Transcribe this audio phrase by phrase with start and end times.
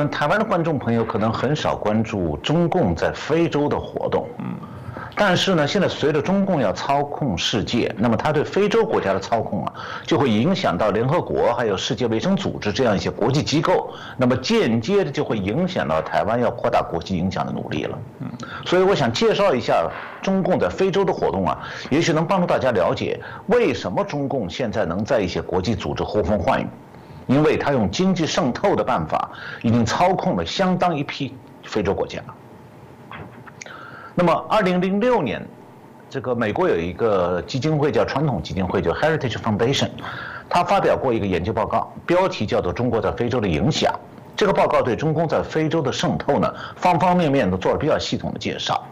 [0.00, 4.26] 嗯，台湾的观众朋友可能很少关注中共在非洲的活动。
[4.38, 4.54] 嗯。
[5.16, 9.72] 但是呢，现在随着中共要操控世界，那么他对非洲国家的操控啊，
[10.06, 17.98] 就会影响到联合国还有世界卫生组织这样一些国际机构，那么间接的就会影响到台湾要扩大国际影响的努力了。
[18.20, 18.30] 嗯，
[18.64, 19.90] 所以我想介绍一下
[20.22, 21.58] 中共在非洲的活动啊，
[21.90, 26.66] 也许能帮助大家了解为什么中共现在能在一些国际组织呼风唤雨，
[27.30, 29.30] 因为他用经济渗透的办法，
[29.62, 32.20] 已经操控了相当一批非洲国家。
[34.16, 35.40] 那么，二零零六年，
[36.08, 39.90] 这个美国有一个基金会叫传统基金会，叫 Heritage Foundation，
[40.48, 43.92] 他发表过一个研究报告，标题叫做《中国在非洲的影响》。
[44.34, 48.84] 这个报告对中共在非洲的渗透呢，方方面面都做了比较系统的介绍。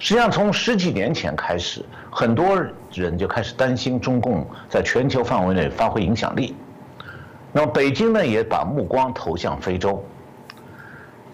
[0.00, 2.60] 实际上，从十几年前开始，很多
[2.92, 6.56] 人就开始担心中共在全球范围内发挥影响力。
[7.54, 10.04] 那么，北京呢，也把目光投向非洲。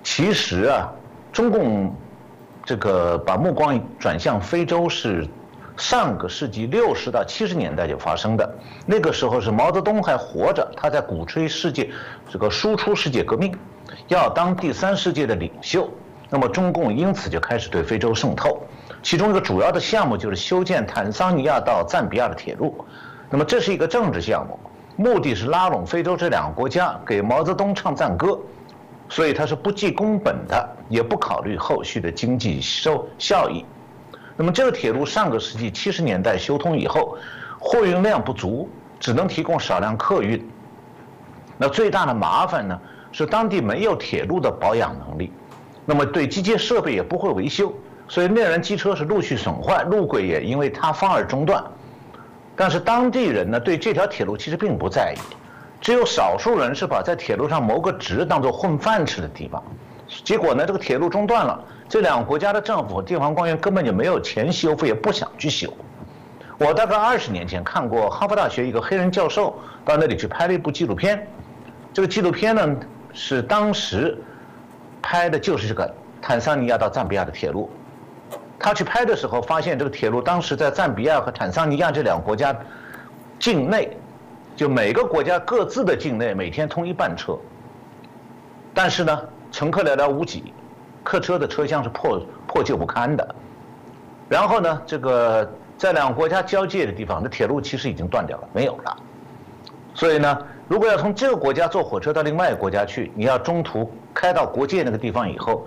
[0.05, 0.89] 其实啊，
[1.33, 1.93] 中共。
[2.63, 5.27] 这个把目光转向非洲是
[5.77, 8.55] 上个世纪六十到七十年代就发生的。
[8.87, 11.91] 那个时候是毛泽东还活着，他在鼓吹世界
[12.29, 13.53] 这个输出世界革命，
[14.09, 15.89] 要当第三世界的领袖。
[16.29, 18.63] 那么中共因此就开始对非洲渗透，
[19.03, 22.85] 其中一个主要的项目就是修建坦桑尼亚到赞比亚的铁路。
[23.31, 24.61] 那么这是一个政治项目，
[25.01, 28.39] 目的是拉拢非洲这两个国家给毛泽东唱赞歌。
[29.09, 33.65] 所以它是不计工本的，也不考虑后续的经济收效益。
[34.37, 37.17] 那么这个铁路上个世纪七十年代修通以后，
[37.59, 38.69] 货运量不足，
[39.01, 40.41] 只能提供少量客运。
[41.59, 45.33] 那最大的麻烦呢，是当地没有铁路的保养能力，
[45.85, 47.73] 那么对机械设备也不会维修，
[48.07, 51.65] 所以内燃机车是陆续损坏，路轨也因为塌方而中断。
[52.57, 55.21] 但是当地人呢，对这条铁路其实并不在意。
[55.81, 59.63] 只有少数人是把在铁路上谋个职当做混饭吃的地方，
[60.25, 65.73] 结果呢，这个铁路中断了，这两个国家的政府和、地方官员根本就没有钱修复，也不想去修。
[66.59, 71.27] 我大概二十年前看过哈佛大学一个黑人教授到那里去拍了一部纪录片，
[71.95, 72.77] 这个纪录片呢
[73.15, 74.19] 是当时
[75.01, 75.91] 拍的就是这个
[76.21, 77.71] 坦桑尼亚到赞比亚的铁路。
[78.61, 82.55] 他去拍的时候发现，这个铁路当时在赞比亚和坦桑尼亚这两个国家
[83.41, 83.97] 境内。
[84.57, 87.39] 就每个国家各自的境内每天通一半车，
[88.75, 89.19] 但是呢，
[89.51, 90.53] 乘客寥寥无几，
[91.03, 93.35] 客车的车厢是破破旧不堪的。
[94.29, 98.95] 然后呢，这个在两个国家交界的地方，那铁路其实已经断掉了，没有了。
[99.95, 100.39] 所以呢，
[100.69, 105.67] 如果要从这个国家坐火车到另外一个国家去，你要中途开到国界那个地方以后，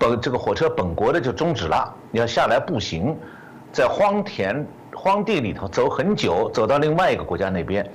[0.00, 3.16] 本这个火车本国的就终止了，你要下来步行，
[3.70, 7.88] 在荒田荒地里头走很久，走到另外一个国家那边。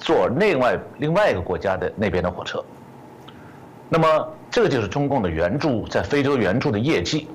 [0.00, 2.62] 坐另外另外一个国家的那边的火车，
[3.88, 7.26] 那么这个就是中共的援助在非洲援助的业绩。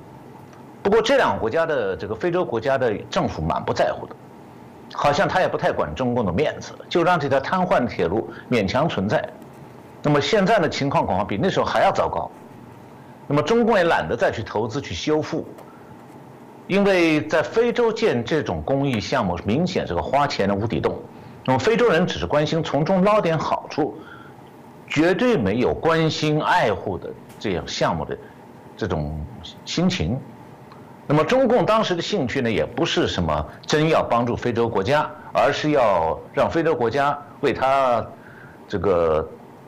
[0.84, 4.16] 不过这两个国家的这个非洲国家的政府满不在乎的，
[4.94, 9.28] 好像他也不太管中共的面子，就让这条瘫痪铁路勉强存在。
[10.04, 12.30] 那么现在的情况恐怕比那时候还要糟糕。
[13.28, 15.48] 那么中共也懒得再去投资去修复，
[16.68, 21.02] 因为在非洲建这种公益项目明显是个花钱的无底洞。
[21.46, 23.98] 那么非洲人只是关心从中捞点好处，
[24.88, 28.18] 绝对没有关心爱护的这样项目的
[28.78, 29.20] 这种
[29.66, 30.18] 心情。
[31.06, 38.06] 那么中共当时的兴趣呢，也不是什么真要帮助非洲国家，而是要让非洲国家为他
[38.70, 39.28] 这个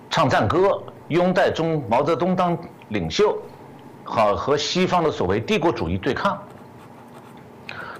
[0.09, 2.57] 唱赞歌，拥戴中毛泽东当
[2.87, 3.37] 领袖，
[4.05, 6.41] 好和西方的所谓帝国主义对抗。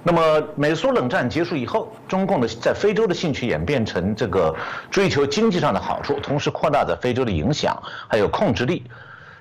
[0.02, 4.54] 那么，美苏冷战结束以后，中共的在非洲的兴趣演变成这个
[4.88, 7.76] 追求经济上的好处，同时扩大在非洲的影响，
[8.08, 8.84] 还有控制力。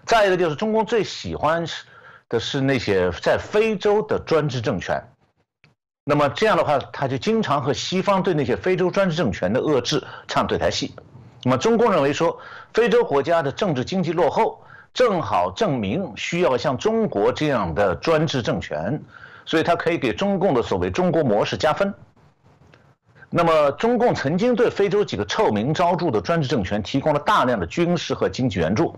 [0.05, 1.63] 再一个就是中共最喜欢
[2.29, 4.99] 的是那些在非洲的专制政权。
[6.03, 10.95] 那么这样的话，他就经常和西方对那些非洲专制政权的遏制唱对台戏。
[11.43, 12.39] 那么中共认为说，
[12.73, 14.64] 非洲国家的政治经济落后，
[14.95, 18.99] 正好证明需要像中国这样的专制政权。
[19.45, 21.93] 所以，他可以给中共的所谓“中国模式”加分。
[23.29, 28.97] 那么，中共曾经对非洲几个臭名昭著的专制政权提供了大量的军事和经济援助。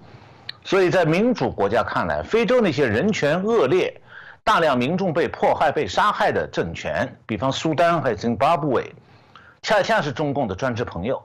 [0.64, 4.00] 所以在民主国家看来，非洲那些人权恶劣、
[4.44, 8.94] 大量民众被迫害、被杀害的政权，比方苏丹还有津巴布韦，
[9.64, 11.22] 恰恰是中共的专制朋友。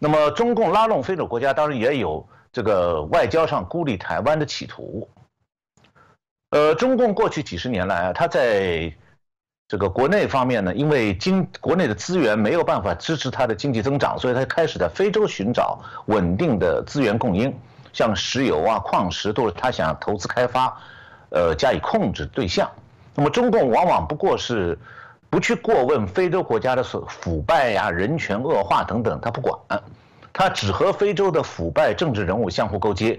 [0.00, 5.08] 那么，中共拉拢非洲国家，当然也有这个外交上孤立台湾的企图。
[6.50, 8.94] 呃，中共过去几十年来啊，它在
[9.66, 17.52] 这个国内方面呢，因为经国内的资源没有办法支持它的经济增长，所以它开始在非洲寻找稳定的资源供应，
[17.92, 20.80] 像石油啊、矿石都是他想投资开发，
[21.30, 22.70] 呃，加以控制对象。
[23.16, 24.78] 那么中共往往不过是
[25.28, 29.58] 不去过问非洲国家的所腐败呀、人权恶化等等，他不管，
[30.34, 33.18] 他只和非洲的腐败政治人物相互勾结，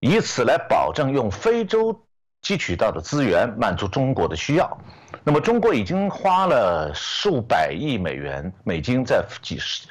[0.00, 1.98] 以此来保证用非洲
[2.42, 4.78] 汲取到的资源满足中国的需要。
[5.22, 9.86] 那么中国已经花了数百亿美元美金在几十。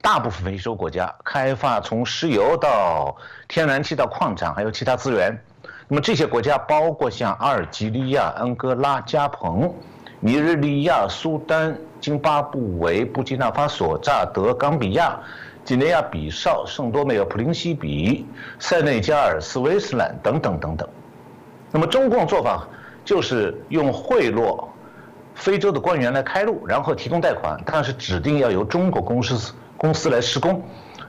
[0.00, 3.16] 大部分非洲国家开发从石油到
[3.48, 5.36] 天然气到矿产，还有其他资源。
[5.88, 9.74] 那么这些国家包括像阿尔及利亚、安哥拉、加蓬、
[10.20, 15.18] 尼日利亚、苏丹、津巴布韦、布基纳法索、乍得、冈比亚、
[15.68, 18.26] 几内亚比绍、圣多美尔、普林西比、
[18.58, 20.88] 塞内加尔、斯威斯兰等等等等。
[21.70, 22.66] 那么中共做法
[23.04, 24.66] 就是用贿赂
[25.34, 29.52] 非洲的官员来开路，然后提供贷款，但是指定要由中国公司。
[29.76, 30.62] 公司来施工，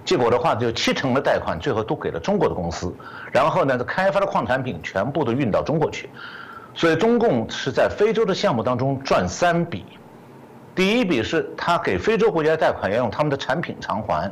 [0.03, 2.93] 结果的话就七成的贷款最后都给了中国的公司，
[3.31, 6.09] 然后呢，开发的矿产品全部都运到中国去，
[6.75, 9.85] 所以中共是在非洲的项目当中赚三笔，
[10.75, 14.29] 第一笔是他给非洲国家贷款要用他们的产品偿还，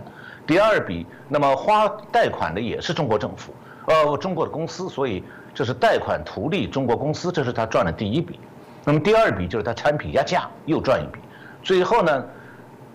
[0.48, 3.54] 第二笔那么花贷款的也是中国政府，
[3.86, 5.24] 呃，中国的公司，所以
[5.54, 8.40] 这是贷款图利中国公司，这是他赚的第一笔，
[8.84, 11.20] 那么第二笔就是他产品压价又赚一笔，
[11.62, 12.26] 最后呢。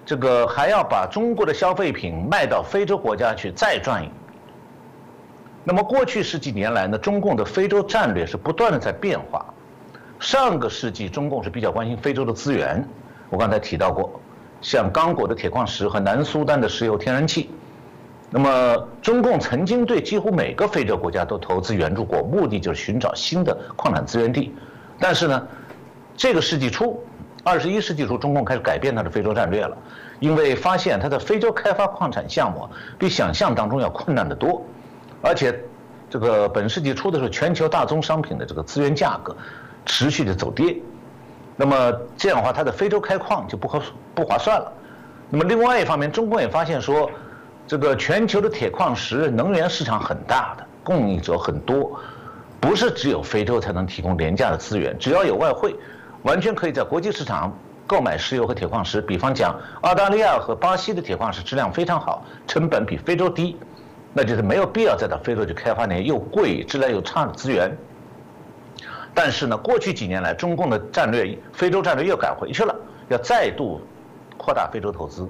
[0.05, 4.13] 这个还要把中国的消费品卖到非洲国家去，再赚一笔。
[5.63, 9.47] 那么过去十几年来呢，中共的非洲战略是不断的在变化。
[10.19, 12.85] 上个世纪，中共是比较关心非洲的资源，
[13.31, 14.21] 我刚才提到过，
[14.63, 17.51] 像刚果的铁矿石和南苏丹的石油天然气。
[18.31, 24.55] 那么中共曾经对几乎每个非洲国家都投资援助过，目的就是寻找新的矿产资源地。
[24.99, 25.47] 但是呢，
[26.17, 27.05] 这个世纪初。
[27.45, 29.77] 二十一世纪初，中共开始改变它的非洲战略了，
[30.21, 34.65] 因为发现它的非洲开发矿产项目比想象当中要困难得多，
[35.21, 35.53] 而且
[36.09, 39.37] 这个本世纪初的时候，全球大宗商品的这个资源价格
[39.85, 40.77] 持续的走跌，
[41.63, 43.81] 那么这样的话，它的非洲开矿就不合
[44.17, 44.73] 不划算了。
[45.31, 47.09] 那么另外一方面，中共也发现说，
[47.69, 51.97] 这个全球的铁矿石能源市场很大的，供应者很多，
[52.59, 55.77] 不是只有非洲才能提供廉价的资源，只要有外汇。
[56.25, 57.57] 完全可以在国际市场
[57.87, 59.01] 购买石油和铁矿石。
[59.01, 63.57] 比方讲，澳大利亚和巴西的铁矿石质量非常好，成本比非洲低，
[64.13, 67.71] 那就是没有必要再到非洲去开发那些又贵、质量又差的资源。
[69.15, 72.75] 但是呢，过去几年来，中共的战略非洲战略又改回去了，
[73.09, 73.81] 要再度
[74.37, 75.29] 扩大非洲投资。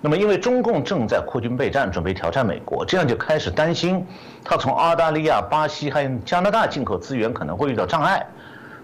[0.00, 4.06] 那么，因为中共正在扩军备战，准备挑战美国，这样就开始担心，
[4.44, 8.24] 他从澳大利亚、巴西还有加拿大进口资源可能会遇到障碍。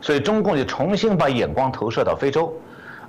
[0.01, 2.53] 所以中共就重新把眼光投射到非洲，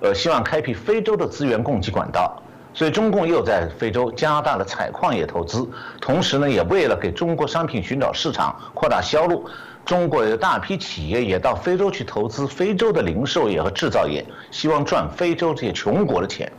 [0.02, 2.40] 呃，希望开辟非洲的资源供给管道。
[2.76, 5.68] 所以中共又在非洲加大了采矿业投资，
[6.02, 9.48] 同时呢，也为了给中国商品寻找市场、扩大销路，
[9.86, 16.50] 中国有大批企业也到非洲去投资非洲的零售业和制造业，希望赚非洲这些穷国的钱。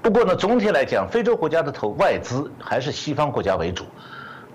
[0.00, 3.84] 不过呢，总体来讲，非洲国家的投外资还是西方国家为主，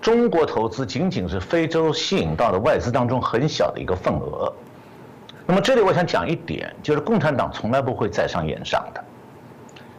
[0.00, 4.52] 中国投资仅仅是非洲吸引到的外资当中很小的一个份额。
[5.46, 9.04] 那么这里我想讲一点，就是共产党从来不会在上言上的。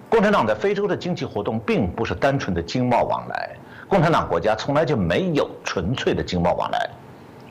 [0.07, 3.55] 共产党在非洲的经济活动并不是单纯的经贸往来，
[3.87, 6.89] 共产党国家从来就没有纯粹的经贸往来，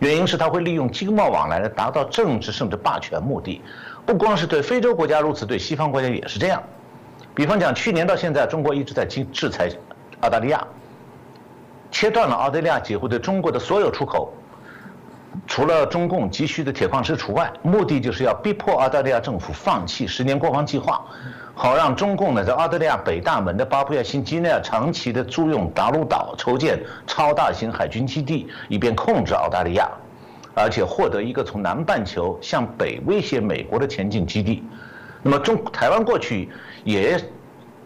[0.00, 3.60] 原因是他会利用经贸往来来达到政治甚至霸权目的。
[4.06, 6.62] 不光是对非洲国家如此，对西方国家也是这样。
[7.34, 9.70] 比方讲，去年到现在，中国一直在制制裁
[10.20, 10.66] 澳大利亚，
[11.90, 14.32] 切断了澳大利亚几乎对中国的所有出口。
[15.46, 21.04] 除了中共急需的铁矿石除外，目的就是要逼迫澳大利亚政府放弃十年国防计划，
[21.60, 29.90] 好让中共呢在澳大利亚北大门的巴布亚新几内亚长期的租用达鲁岛，筹建超大型海军基地，以便控制澳大利亚，
[30.54, 34.62] 而且获得一个从南半球向北威胁美国的前进基地。
[35.20, 36.48] 那么中台湾过去
[36.84, 37.20] 也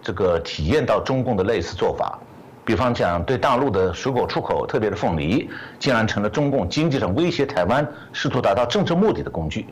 [0.03, 2.19] 这个体验到中共的类似做法。
[2.67, 5.49] 比方讲，对大陆的水果出口，特别是凤梨，
[5.79, 9.67] 竟然成了中共经济上威胁台湾、试图达到政治目的的工具。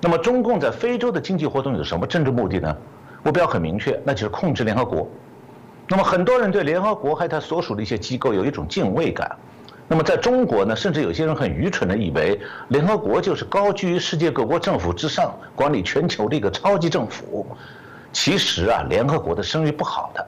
[0.00, 2.74] 那么，中共在非洲的经济活动有什么政治目的呢？
[3.22, 5.08] 目标很明确，那就是控制联合国。
[5.88, 9.30] 那么，很多人对联合国还有它所属的一些机构有一种敬畏感。
[9.88, 17.44] 那么，在中国呢，甚至有些人很愚蠢的以为，联合国就是高居于世界各国政府之上，管理全球的一个超级政府。
[18.12, 20.26] 其实啊，联合国的声誉不好的。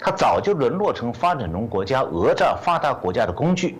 [0.00, 3.78] 它早就沦落成发展中国家讹诈发达国家的工具，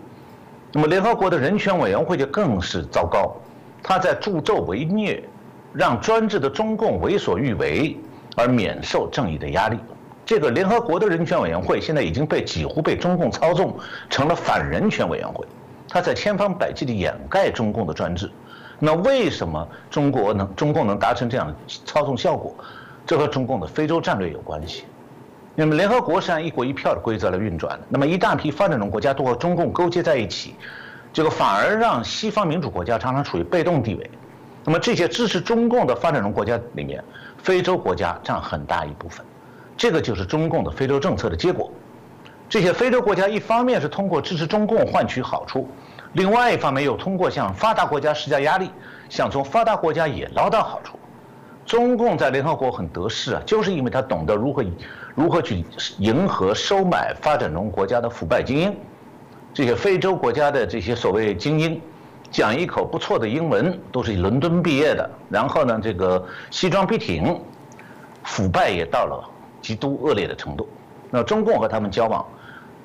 [0.72, 3.34] 那么联合国的人权委员会就更是糟糕，
[3.82, 5.24] 它在助纣为虐，
[5.72, 7.98] 让专制的中共为所欲为
[8.36, 9.78] 而免受正义的压力。
[10.24, 13.76] 这个联合国的人权委员会现在已经被几乎被中共操纵
[14.08, 15.44] 成了反人权委员会，
[15.88, 18.30] 他在千方百计地掩盖中共的专制。
[18.78, 22.54] 那为什么中国能中共能达成这样的操纵效果？
[23.04, 24.84] 这和中共的非洲战略有关系。
[25.54, 30.54] 那么联合国是按一国一票的规则来运转的，那么一大批发展中国家都和中共勾结在一起，
[31.12, 34.10] 这个反而让西方民主国家常常处于被动地位。
[34.64, 37.02] 那么这些支持中共的发展中国家里面，
[37.42, 39.24] 非洲国家占很大一部分。
[39.76, 41.70] 这个就是中共的非洲政策的结果。
[42.48, 45.66] 这些非洲国家一方面是通过支持中共换取好处，
[46.12, 48.70] 另外一方面又通过向发达国家施加压力，
[49.08, 50.98] 想从发达国家也捞到好处。
[51.64, 54.64] 中共在联合国很得势啊，就是因为他懂得如何
[55.14, 55.64] 如何去
[55.98, 58.76] 迎合收买发展中国家的腐败精英。
[59.54, 61.80] 这些非洲国家的这些所谓精英，
[62.32, 67.40] 讲一口不错的英文，都是伦敦毕业的，然后呢，这个西装笔挺，
[68.24, 69.28] 腐败也到了。
[69.62, 70.68] 极度恶劣的程度，
[71.08, 72.26] 那中共和他们交往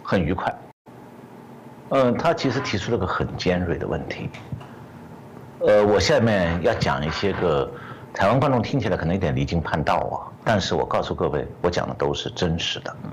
[0.03, 0.55] 很愉快。
[1.89, 4.29] 嗯，他其实提出了个很尖锐的问题。
[5.61, 7.67] 呃，我下面要讲一些个
[8.13, 12.95] 台湾观众听起来可能有点离经叛道啊，但是我告诉各位，我讲的都是真实的。
[13.05, 13.09] 嗯。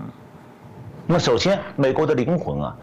[1.07, 2.77] 那么首先，美国的灵魂啊。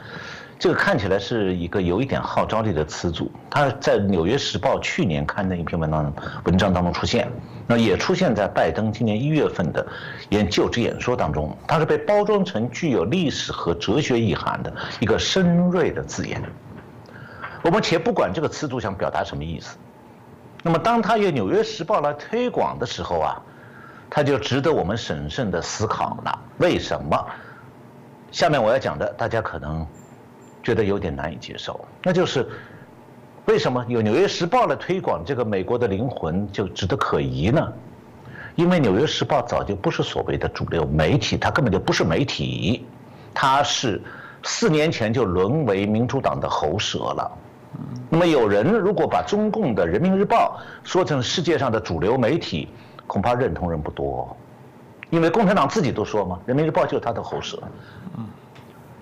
[0.61, 6.13] 这个看起来是一个有一点号召力的词组，它在《纽约时报》去年刊的一篇文章
[6.43, 7.27] 文章当中出现，
[7.65, 9.83] 那也出现在拜登今年一月份的
[10.29, 16.39] 演就职演说当中，它是被包装成具有历史和哲学意涵的一个深锐的字眼。
[17.63, 19.75] 我们且不管这个词组想表达什么意思，
[20.61, 23.41] 那么当他用《纽约时报》来推广的时候啊，
[24.11, 26.39] 他就值得我们审慎的思考了。
[26.59, 27.25] 为什么？
[28.31, 29.87] 下面我要讲的，大家可能。
[30.63, 32.47] 觉得有点难以接受，那就是
[33.45, 37.73] 为什么有《纽约时报》来推广这个美国的灵魂就值得可疑呢？
[38.55, 42.85] 因为《纽约时报》早就不是所谓的主流媒体，它根本就不是媒体，
[43.33, 44.01] 它是
[44.43, 47.31] 四年前就沦为民主党的喉舌了。
[48.09, 52.67] 那么有人如果把中共的《人民日报》说成世界上的主流媒体，
[53.07, 54.35] 恐怕认同人不多，
[55.09, 57.57] 因为共产党自己都说嘛，《人民日报》就是他的喉舌。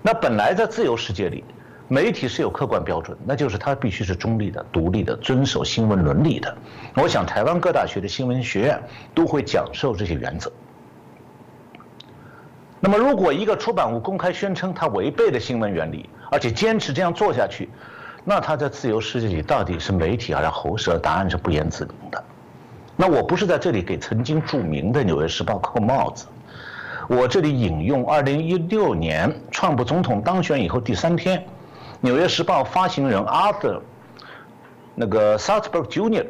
[0.02, 1.44] 那本来在自由世界里，
[1.88, 6.56] 媒体是有客观标准，那就是它必须是中立的、独立的、遵守新闻伦理的。
[6.96, 8.82] 我想台湾各大学的新闻学院
[9.14, 10.50] 都会讲授这些原则。
[12.80, 17.68] 那么，如果一个出版物公开宣称它违背了新闻原理，而且坚持这样做下去，
[18.24, 20.96] 那它在自由世界里到底是媒体还是喉舌？
[20.96, 22.24] 答案是不言自明的。
[22.96, 26.26] 那我不是在这里给曾经著名的《纽约时报》扣帽子。
[27.10, 31.38] 我这里引用二零一六年川普总统当选以后第三天，
[32.00, 33.80] 《纽约时报》发行人 Arthur
[34.94, 36.28] 那个 Salzberg Jr.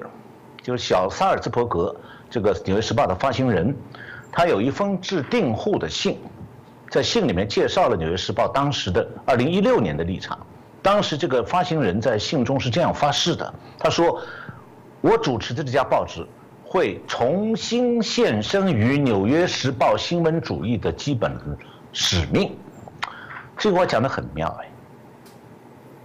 [0.62, 1.94] 就是小萨尔兹伯格
[2.30, 3.76] 这个《纽约时报》的发行人，
[4.32, 6.18] 他有一封致订户的信，
[6.88, 10.38] 在信里面介绍了《纽约时报》当时的二零一六年的立场。
[10.80, 14.18] 当时这个发行人在信中是这样发誓的：他说，
[15.02, 16.26] 我主持的这家报纸。
[16.72, 21.36] 会重新献身于《纽约时报》新闻主义的基本
[21.92, 22.56] 使命，
[23.58, 24.68] 这个话讲的很妙哎。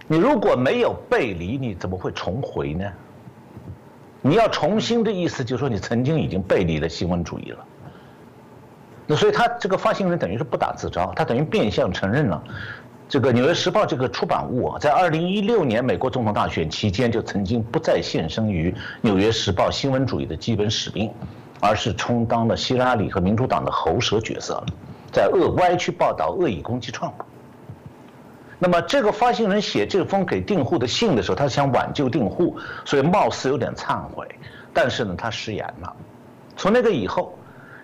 [0.08, 2.84] 你如果没有背离，你怎么会重回呢？
[4.20, 7.64] 你要重新的意思，就是说你曾经已经背离了新闻主义了。
[9.06, 12.42] 那所以他这个发行人等于是不打自招，他等于变相承认了。
[13.08, 18.70] 这个《纽约时报》这个出版物啊，在二零一六年美国总统大选期间，就曾经不再献身于
[19.00, 21.08] 《纽约时报》新闻主义的基本使命，
[21.60, 24.60] 而是充当了希拉里和民主党的喉舌角色，
[25.12, 27.24] 在恶歪曲报道、恶意攻击创普。
[28.58, 34.26] 那么，这个发行人写这封给订户的信的时候，他想挽救订户，所以貌似有点忏悔，
[34.74, 35.94] 但是呢，他食言了。
[36.56, 37.32] 从那个以后。《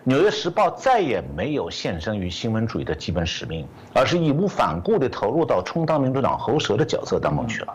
[0.04, 7.74] 纽约时报》再也没有献身于新闻主义的基本使命，而是义无反顾地投入到充当民主党喉舌的角色当中去了。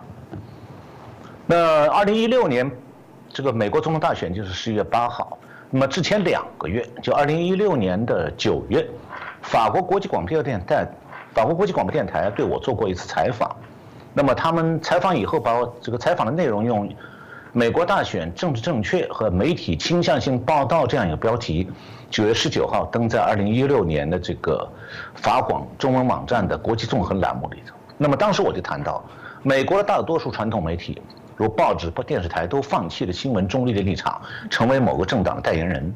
[1.46, 2.70] 那二零一六年，
[3.30, 5.38] 这个美国总统大选就是十一月八号。
[5.70, 8.86] 那么之前两个月，就二零一六年的九月，
[9.42, 10.86] 法国国际广播电台，
[11.34, 13.56] 法国国际广播电台对我做过一次采访。
[14.14, 16.94] 那么他们采访以后，把我这个采访的内容用。
[17.54, 21.68] 美国大选政治正确和媒体倾向性报道这样一个标题，
[22.10, 24.68] 九月十九号登在二零一六年的这个
[25.16, 27.76] 法广中文网站的国际纵横栏目里头。
[27.98, 29.04] 那么当时我就谈到，
[29.44, 31.02] 美国的大多数传统媒体，
[31.36, 35.94] 如报纸或电视台，都放弃了新闻中立的立场，成为某个政党的代言人。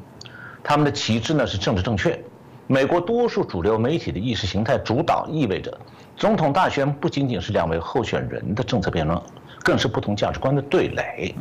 [0.63, 2.19] 他们的旗帜呢是政治正确。
[2.67, 5.75] 美国多数主流媒体的意识形态主导，意味着
[6.15, 9.19] 总统大选不仅仅是两位候选人的政策辩论。
[9.63, 11.35] 更是不同价值观的对垒。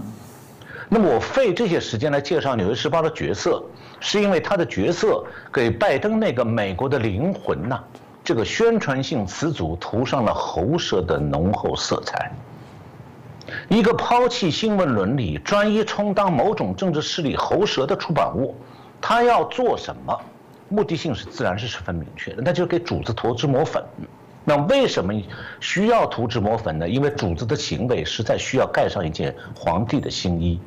[0.92, 3.62] 那么我费这些时间来介绍《纽约时报》的角色，
[4.00, 7.80] 是因为他的角色给拜登那个美国的灵魂呐，
[8.24, 12.32] 这个宣传性词组涂上了喉舌的浓厚色彩。
[13.68, 18.56] 一个抛弃新闻伦理、专一充当某种政治势力喉舌的出版物，
[19.00, 20.20] 他要做什么？
[20.68, 23.80] 目的性是自然是十分明确的，那就给主子涂脂抹粉。
[24.44, 25.12] 那为什么
[25.60, 26.88] 需要涂脂抹粉呢？
[26.88, 30.60] 因为主子的行为实在需要盖上一件皇帝的新衣。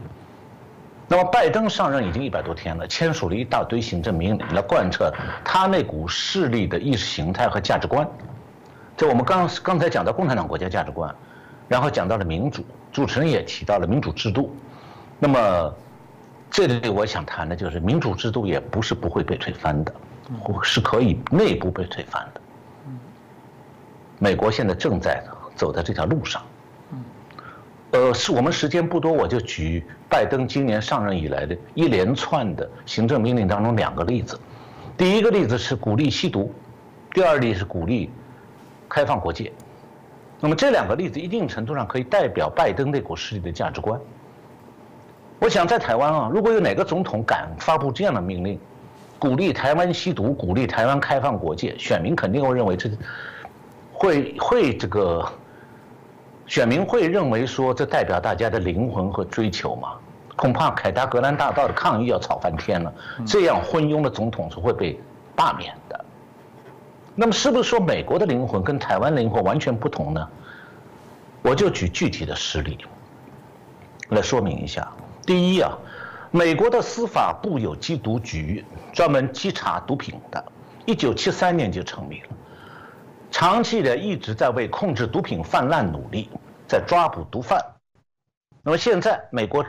[1.15, 5.13] 那么拜登上任已经一百多天了，签署了一大堆行政命令来贯彻
[5.46, 8.08] 他那股势力的意识形态和价值观。
[8.98, 11.13] 这我们刚刚才讲到共产党国家价值观，
[11.67, 14.55] 然后讲到了民主，主持人也提到了民主制度。
[15.20, 15.75] 那么。
[16.55, 19.91] 这里我想谈的就是民主制度也不是不会被推翻的，
[20.62, 22.41] 是可以内部被推翻的。
[24.20, 25.24] 美国现在正在
[25.55, 26.43] 走在这条路上。
[27.93, 34.39] 呃，是我们时间不多，我就举拜登今年上任以来的一连串的行政命令当中两个例子。
[34.97, 36.51] 第一个例子是鼓励吸毒，
[37.13, 38.09] 第二例是鼓励
[38.89, 39.51] 开放国界。
[40.39, 44.00] 那么这两个例子一定程度上可以代表拜登那股势力的价值观。
[45.38, 48.59] 我想在台湾啊，如果有哪个总统敢发布这样的命令，
[49.19, 52.89] 鼓励台湾吸毒，鼓励台湾开放国界，选民肯定会认为这
[53.91, 55.23] 会会这个
[56.45, 59.93] 选民会认为说这代表大家的灵魂和追求嘛？
[60.35, 62.93] 恐怕凯达格兰大道的抗议要吵翻天了。
[63.25, 65.00] 这样昏庸的总统是会被
[65.35, 66.05] 罢免的。
[67.15, 70.27] 那么是不是说美国的灵魂跟台湾灵魂完全不同呢？
[71.43, 72.77] 我就举具体的实例
[74.09, 74.91] 来说明一下。
[75.25, 75.77] 第一啊，
[76.31, 80.43] 美国的司法部有缉毒局，专门稽查毒品的，
[80.85, 82.29] 一九七三年就成立了，
[83.43, 86.29] 长期的一直在为控制毒品泛滥努力，
[86.65, 87.62] 在抓捕毒贩。
[88.62, 89.65] 那么现在美国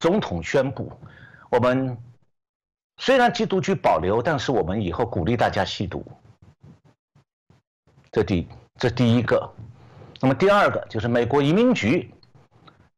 [0.00, 0.90] 总统宣布，
[1.50, 1.94] 我们
[2.96, 6.02] 虽然缉毒局保留，但是我们以后鼓励大家吸毒。
[8.10, 9.52] 这第这第一个，
[10.22, 12.10] 那么第二个就是美国移民局，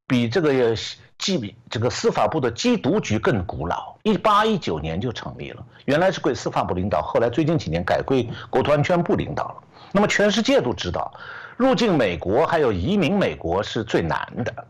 [0.06, 0.76] 比这个。
[1.20, 5.62] 缉比这个司法部的缉毒局更古老，一八一九年就成立了。
[5.84, 9.62] 原来是归司法部领导，后来最近几年改归国土安全部领导了。
[9.93, 11.13] 那么全世界都知道，
[11.57, 14.67] 入境美国还有移民美国是最难的。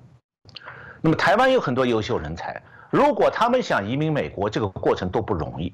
[1.00, 5.72] 那么台湾有很多优秀人才，如果他们想移民美国，这个过程都不容易。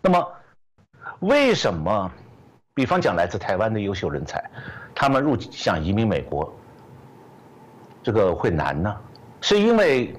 [0.00, 0.28] 那么
[1.20, 2.10] 为什么，
[2.74, 4.42] 比方讲来自台湾的优秀人才，
[4.94, 6.52] 他们入想移民美国，
[8.02, 8.94] 这个会难呢？
[9.40, 10.14] 是因为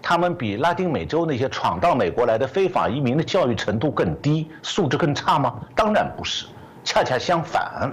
[0.00, 5.60] 他们比拉丁美洲那些闯到美国来的非法移民的教育程度更低，素质更差吗？
[5.74, 6.46] 当然不是，
[6.84, 7.92] 恰恰相反。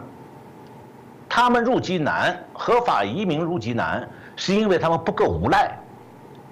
[1.29, 5.77] 他们入籍难，合法移民入籍难，是因为他们不够无赖，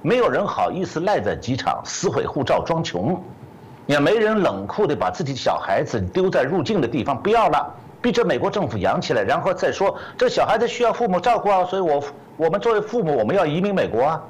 [0.01, 3.21] 没有人好意思赖在机场撕毁护照装穷，
[3.85, 12.03] 也没人冷酷的把自己小孩子丢在入境的地方不要了，逼着美国政府养起来，然后再说这小孩子需要父母照顾啊，所以我。
[12.37, 14.21] 我们作为父母，我们要移民美国啊！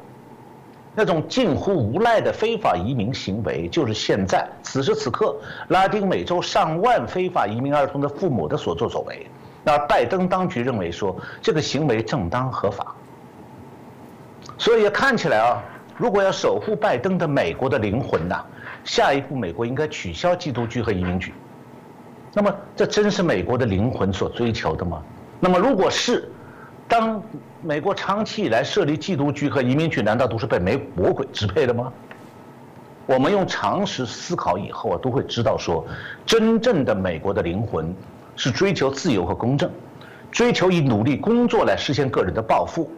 [0.96, 5.36] 那种近乎无赖的非法移民行为，就是现在此时此刻
[5.68, 9.28] 拉丁美洲上万非法移民儿童的父母的所作所为。
[9.64, 12.96] 那拜登当局认为说这个行为正当合法，
[14.58, 15.62] 所以看起来啊，
[15.98, 18.46] 如果要守护拜登的美国的灵魂呐，
[18.84, 21.34] 下一步美国应该取消缉毒局和移民局。
[22.32, 25.02] 那么这真是美国的灵魂所追求的吗？
[25.40, 26.30] 那么如果是，
[26.88, 27.22] 当
[27.62, 31.92] 美国长期以来设立缉毒局和移民局，难道都是被美魔鬼支配的吗？
[33.08, 35.86] 我们用常识思考以后啊，都会知道说，
[36.26, 37.94] 真正的美国的灵魂
[38.36, 39.70] 是追求自由和公正，
[40.32, 42.90] 追求以努力工作来实现个人的抱负，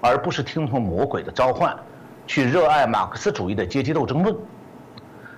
[0.00, 1.74] 而不是听从魔鬼的召唤，
[2.26, 4.34] 去热爱马克思主义的阶级斗争论。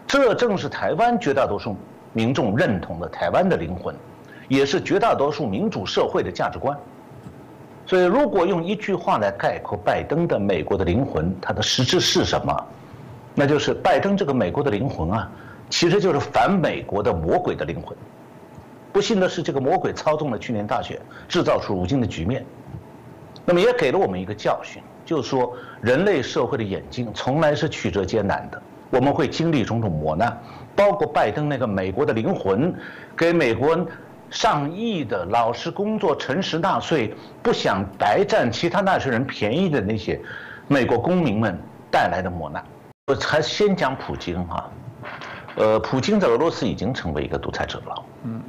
[0.07, 1.77] 这正是台湾绝大多数
[2.13, 3.95] 民众认同的台湾的灵魂，
[4.49, 6.77] 也是绝大多数民主社会的价值观。
[7.87, 12.53] 所以，如果用一句话来概括拜登的美国的灵魂，它的实质是什么？
[13.33, 15.31] 那就是拜登这个美国的灵魂啊，
[15.71, 17.97] 其实就是反美国的魔鬼的灵魂。
[18.93, 22.45] 不幸的是，这个魔鬼操纵了去年大选，制造出如今的局面。
[23.45, 30.37] 那么，也给了我们一个教训，就是说，人类社会的演进从来是曲折艰难的，我们会经历种种磨难，
[30.75, 32.75] 包括拜登那个美国的灵魂，
[33.17, 33.79] 给美国。
[34.31, 40.21] 上亿的老实工作、诚实纳税、不想白占其他纳税人便宜的那些
[40.69, 41.59] 美国公民们
[41.91, 42.65] 带来的磨难。
[43.07, 44.71] 我还先讲普京哈，
[45.55, 48.05] 呃，普京在俄罗斯已经成为一个独裁者了。
[48.25, 48.43] 嗯，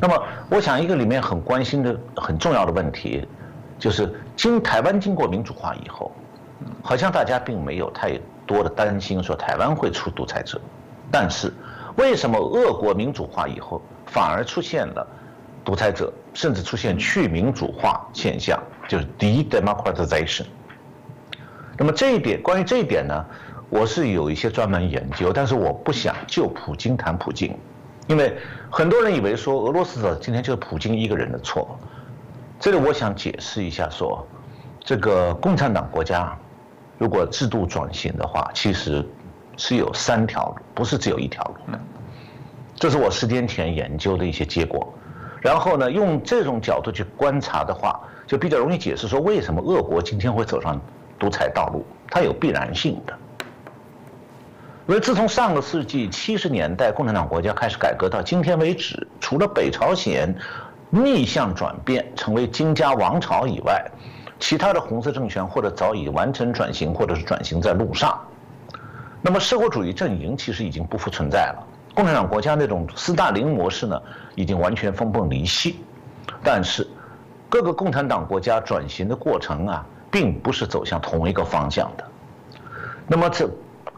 [0.00, 3.26] 那么我想一个里面很关心的很重要的问题，
[3.78, 6.10] 就是经台湾经过民主化以后，
[6.82, 10.60] 好像大家并没有太多的担心说台湾会出独裁者，
[11.08, 11.52] 但是
[11.96, 15.06] 为什么俄国民主化以后反而出现了
[15.64, 20.44] 独裁者，甚至出现去民主化现象，就是 de-democratization。
[21.76, 23.24] 那么这一点，关于这一点呢，
[23.68, 27.56] 我是有一些专门研究，但是我不想就普京谈普京，
[28.06, 28.36] 因为
[28.70, 31.78] 很多人以为说俄罗斯的今天就是普京一个人的错。
[32.58, 34.26] 这里我想解释一下，说
[34.80, 36.36] 这个共产党国家
[36.98, 39.06] 如果制度转型的话，其实
[39.56, 41.80] 是有三条路，不是只有一条路的。
[42.74, 44.92] 这是我十天前研究的一些结果。
[45.40, 50.80] 然后呢，用这种角度去观察的话，就比较容易解释说为什么俄国今天会走上
[51.18, 53.14] 独裁道路，它有必然性的。
[54.86, 60.34] 因为自从上个世纪七十年代共产党国家开始改革到今天为止，除了北朝鲜。
[60.92, 63.80] 逆向转变成为金家王朝以外，
[64.40, 68.18] 其他的红色政权或者早已完成转型，或者是转型在路上。
[69.22, 74.00] 那么社会主义阵营其实已经不复存在了，共产党国家那种斯大林模式呢，
[74.34, 75.80] 已经完全分崩离析。
[76.42, 76.86] 但是，
[77.48, 82.04] 各个共产党国家转型的过程啊，并不是走向同一个方向的。
[83.06, 83.48] 那么这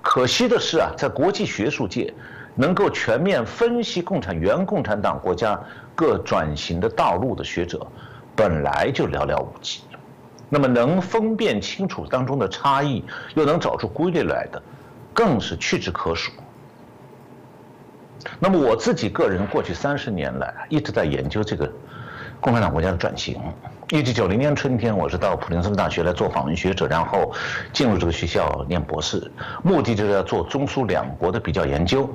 [0.00, 2.12] 可惜的是啊，在国际学术界。
[2.54, 5.58] 能够全面分析共产原共产党国家
[5.94, 7.80] 各转型的道路的学者，
[8.36, 9.80] 本来就寥寥无几。
[10.50, 13.02] 那么能分辨清楚当中的差异，
[13.34, 14.62] 又能找出规律来的，
[15.14, 16.30] 更是屈指可数。
[18.38, 21.70] 那么我自己个人过去三十年来一直在研究这个
[22.40, 23.40] 共产党国家的转型。
[23.90, 27.30] 一九九零年春天，我是到普林斯顿大学来做访问学者，然后
[27.74, 29.30] 进入这个学校念博士，
[29.62, 32.08] 目的就是要做中苏两国的比较研究。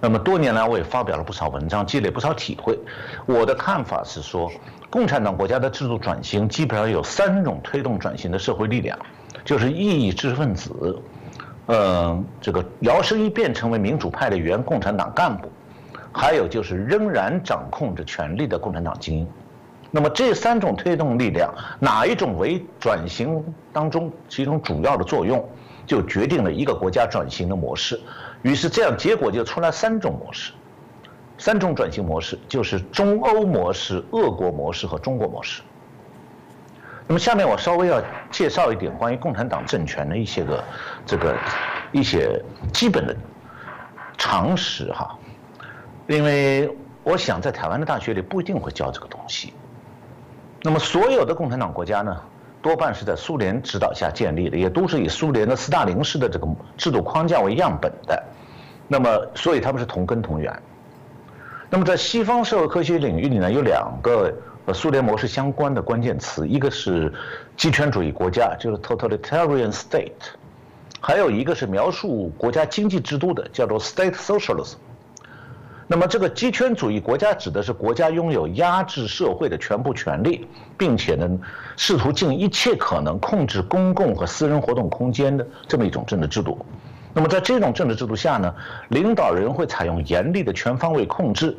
[0.00, 2.78] 那么多年来，我也发表了不少文章，积累不少体会。
[3.26, 4.48] 我的看法是说，
[4.88, 8.96] 共产党国家的制度转型基本上有三种推动转型的社会力量，
[9.44, 11.02] 就是异议知识分子，
[11.68, 15.50] 嗯，这个摇身一变成为民主派的原共产党干部，
[16.12, 19.26] 还有就是仍然掌控着权力的共产党精英。
[19.90, 25.44] 那么这三种推动力量，哪一种为转型当中其中主要的作用，
[25.86, 27.98] 就决定了一个国家转型的模式。
[28.42, 30.52] 于是这样结果就出来三种模式，
[31.38, 35.62] 三种转型模式就是中欧模式、俄国模式和中国模式。
[37.08, 40.64] 那么下面我稍微要介绍一点关于共产党政权的一些个
[41.06, 41.36] 这个
[41.92, 42.42] 一些
[42.72, 43.14] 基本的
[44.18, 45.16] 常识哈，
[46.08, 46.68] 因为
[47.04, 49.52] 我想在台湾的大学里不一定会教这个东西。
[50.62, 52.20] 那么，所有的共产党国家呢，
[52.60, 58.20] 多半是在苏联指导下建立的，也都是以苏联的斯大林式的这个制度框架为样本的。
[58.88, 60.52] 那么，所以他们是同根同源。
[61.70, 64.32] 那么，在西方社会科学领域里呢，有两个
[64.66, 67.12] 和苏联模式相关的关键词，一个是
[67.56, 70.10] 极权主义国家，就是 totalitarian state；
[71.00, 74.74] 还有一个是描述国家经济制度的，叫做 state socialism。
[75.86, 80.44] 那么，这个极权主义国家指的是国家拥有压制社会的全部权利，
[80.76, 81.38] 并且呢，
[81.76, 86.58] 试图尽一切可能控制公共和私人活动空间的这么一种政治制度。
[87.14, 88.52] 那么，在这种政治制度下呢，
[88.88, 91.56] 领导人会采用严厉的全方位控制，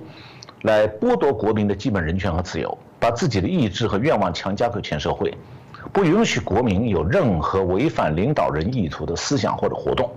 [0.64, 5.38] 来剥夺国民的基本人权和自由，把自己的意志和愿望强加给全社会，
[5.92, 10.12] 不允许国民有任何违反领导人意图的思想或者活动。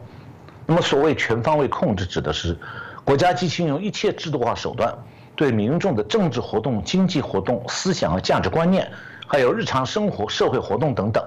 [0.67, 2.57] 那么，所谓全方位控制，指的是。
[3.03, 4.95] 国家机器用一切制度化手段，
[5.35, 8.89] 对民众的政治活动、经济活动、思想和价值观念，
[9.27, 11.25] 还有日常生活、社会活动等等，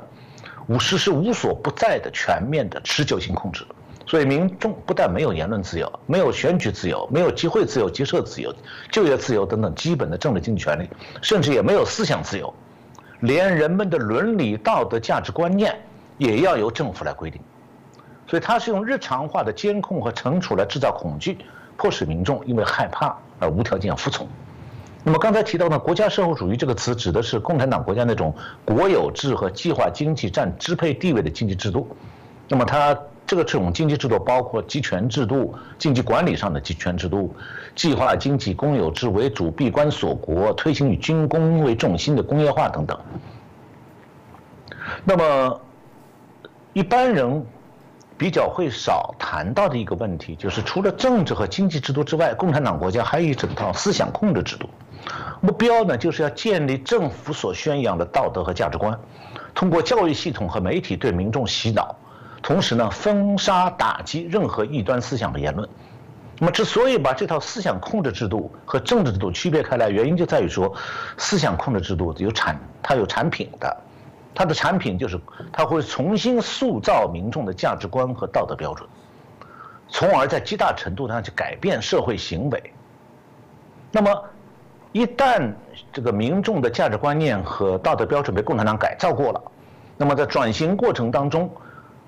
[0.68, 3.66] 无实施无所不在的全面的持久性控制。
[4.06, 8.54] 所以，民众不但没有言论自由，没有选举自由，没有集会自由、结社自由、
[8.92, 10.89] 就业自由等等基本的政治经济权利，
[11.22, 12.54] 甚至也没有思想自由，
[13.22, 15.74] 连人们的伦理道德价值观念
[16.18, 17.42] 也要由政府来规定。
[18.28, 21.38] 所以，它是用日常化的监控和惩处来制造恐惧。
[21.76, 24.28] 迫使民众因为害怕而无条件服从。
[25.04, 31.88] 那么刚才提到呢，国家社会主义这个词指的是共产党国家那种国有制和计划经济占支配地位的经济制度。
[32.48, 37.36] 那么它这个这种经济制度包括集权制度、经济管理上的集权制度、
[37.76, 43.00] 计划经济、公有制为主、闭关锁国、推行以军工为重心的工业化等等。
[45.04, 45.62] 那么
[46.74, 47.46] 一般人。
[48.16, 54.70] 比较会少谈到的一个问题，就是除了政治和经济制度之外，共产党国家还有一整套思想控制制度，
[55.42, 58.98] 目标呢就是要建立政府所宣扬的道德和价值观，
[59.54, 61.94] 通过教育系统和媒体对民众洗脑，
[62.43, 65.67] 同时呢封杀打击任何异端思想的言论。
[66.39, 70.73] 那么之所以把这套思想控制制度和政治制度区别开来，原因就在于说，
[71.17, 73.77] 思想控制制度有产它有产品的，
[74.36, 75.17] 它的产品就是
[75.53, 78.89] 它会重新塑造民众的价值观和道德标准，
[79.88, 82.73] 从而在极大程度上去改变社会行为。
[83.91, 84.23] 那么，
[84.91, 85.53] 一旦
[85.93, 89.41] 这个民众的价值观念和道德标准被共产党改造过了，
[89.95, 91.49] 那么在转型过程当中，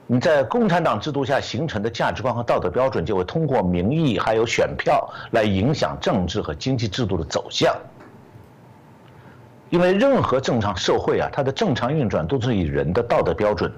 [0.07, 7.75] 你在共产党制度下形成的价值观和道德标准就会通过民意还有选票来影响政治和经济制度的走向。
[9.71, 13.69] 因为任何正常社会啊，它的正常运转都是以人的道德标准、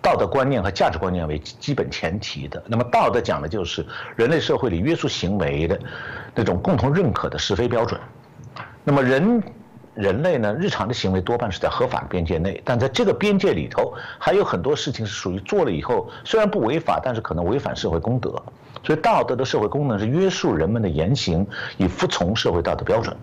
[0.00, 2.62] 道德观念和价值观念为基本前提的。
[2.64, 5.78] 那么道德讲的就是人类社会里约束行为的
[6.32, 8.00] 那种共同认可的是非标准。
[8.84, 9.42] 那么人
[9.94, 18.42] 人类呢，日常的行为多半是在合法边界内，但在这个边界里头，还有很多事情是属于做了以后虽然不违法，但是可能违反社会公德。
[18.82, 23.16] 所以道德的社会功能是约束人们的言行，以服从社会道德标准。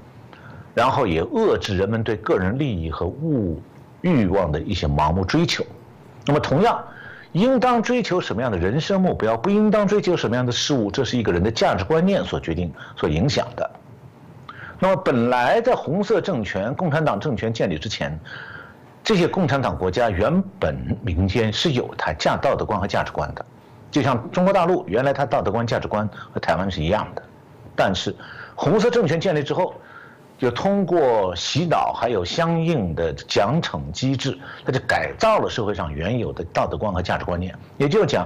[0.76, 3.62] 然后也遏制人们对个人利益和物
[4.02, 5.66] 欲望的一些盲目追求。
[6.26, 6.82] 那么，同样，
[7.32, 13.70] 应当追求什么样的人生目标，不应当追求什么样的事物，这是一个人的价值观念所决定、所影响的。
[14.80, 18.18] 那么，本来在红色政权、共产党政权建立之前，
[19.04, 23.46] 这些共产党国家原本民间是有它价道德观和价值观的，
[23.92, 27.22] 就像中国大陆原来它道德观、价值观和台湾是一样的。
[27.76, 28.16] 但是，
[28.56, 29.74] 红色政权建立之后，
[30.38, 37.54] 就通过洗脑，还有相应的奖惩机制，它就改造了社会上原有的道德观和价值观念。
[37.78, 38.26] 也就是讲，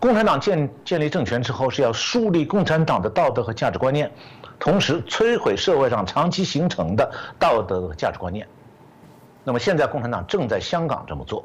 [0.00, 4.10] 共产党建建立政权之后，是要树立共产党的道德和价值观念，
[4.62, 8.46] 同时摧毁社会上长期形成的道德和价值观念。
[9.42, 11.44] 那么现在共产党正在香港这么做。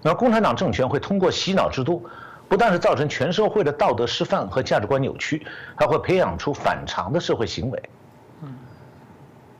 [0.00, 2.02] 那共产党政权会通过洗脑制度，
[2.48, 7.82] 不但是造成全社会的道德失范和价值观扭曲，还会培养出反常的社会行为。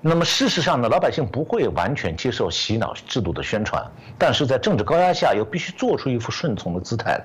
[0.01, 3.85] 那么事实上呢，老百姓不会完全接受洗脑制度的宣传，
[4.17, 7.21] 但是在政治高压下又必须做出一副顺从的姿态，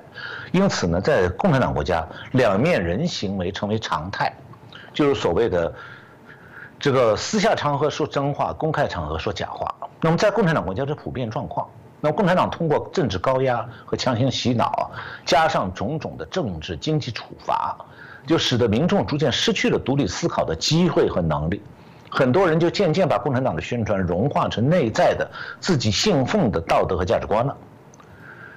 [0.52, 4.36] 因此呢，在共产党国家，两面人行为成为常态，
[4.96, 5.72] 就是所谓的
[6.80, 9.76] 这个私下场合说真话，公开场合说假话。
[10.02, 11.68] 那么在共产党国家是普遍状况。
[12.02, 14.92] 那么共产党通过政治高压和强行洗脑，
[15.26, 17.76] 加上种种的政治经济处罚，
[18.28, 21.62] 就使得民众逐渐失去了独立思考的机会和能力。
[22.10, 25.30] 很多人就渐渐把共产党的宣传融化成内在的
[25.60, 27.58] 自己信奉的道德和价值观了。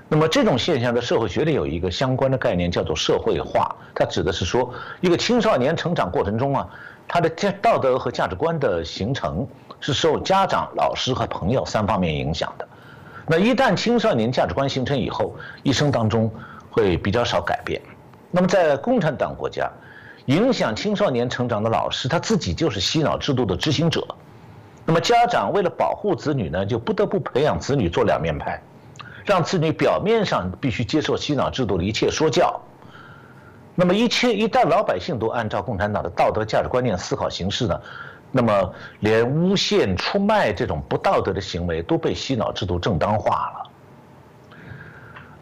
[0.09, 3.75] 那么这种现象在社会学里有一个相关的概念，叫做社会化。
[3.95, 6.69] 它指的是说，一个青少年成长过程中啊，
[7.07, 9.47] 他的价道德和价值观的形成
[9.81, 12.67] 是受家长、老师和朋友三方面影响的。
[13.27, 16.31] 那一旦青少年价值观形成以后，一生当中
[16.71, 17.81] 会比较少改变。
[18.31, 19.71] 那么在共产党国家。
[20.27, 24.07] 影响青少年成长的老师，他自己就是洗脑制度的执行者。
[24.85, 28.61] 那么家长为了保护子女呢，就不得不培养子女做两面派，
[29.29, 32.59] 让子女表面上必须接受洗脑制度的一切说教。
[33.75, 37.81] 那么一切一旦老百姓都按照共产党的道德价值观念思考行事呢，
[38.33, 43.71] 那么连诬陷、出卖这种不道德的行为都被洗脑制度正当化了。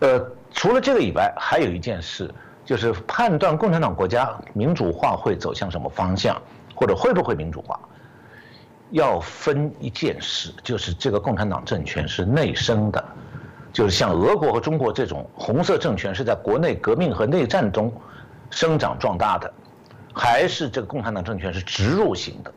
[0.01, 2.29] 呃，除了这个以外，还有一件事。
[2.67, 6.37] 就是判断共产党国家民主化会走向什么方向，
[6.75, 7.79] 或者会不会民主化，
[8.91, 13.05] 要分一件事，就是这个共产党政权是内生的，
[13.77, 17.93] 就是像俄国和中国这种红色政权是在国内革命和内战中
[18.49, 19.53] 生长壮大的，
[20.15, 22.51] 还是这个共产党政权是植入型的？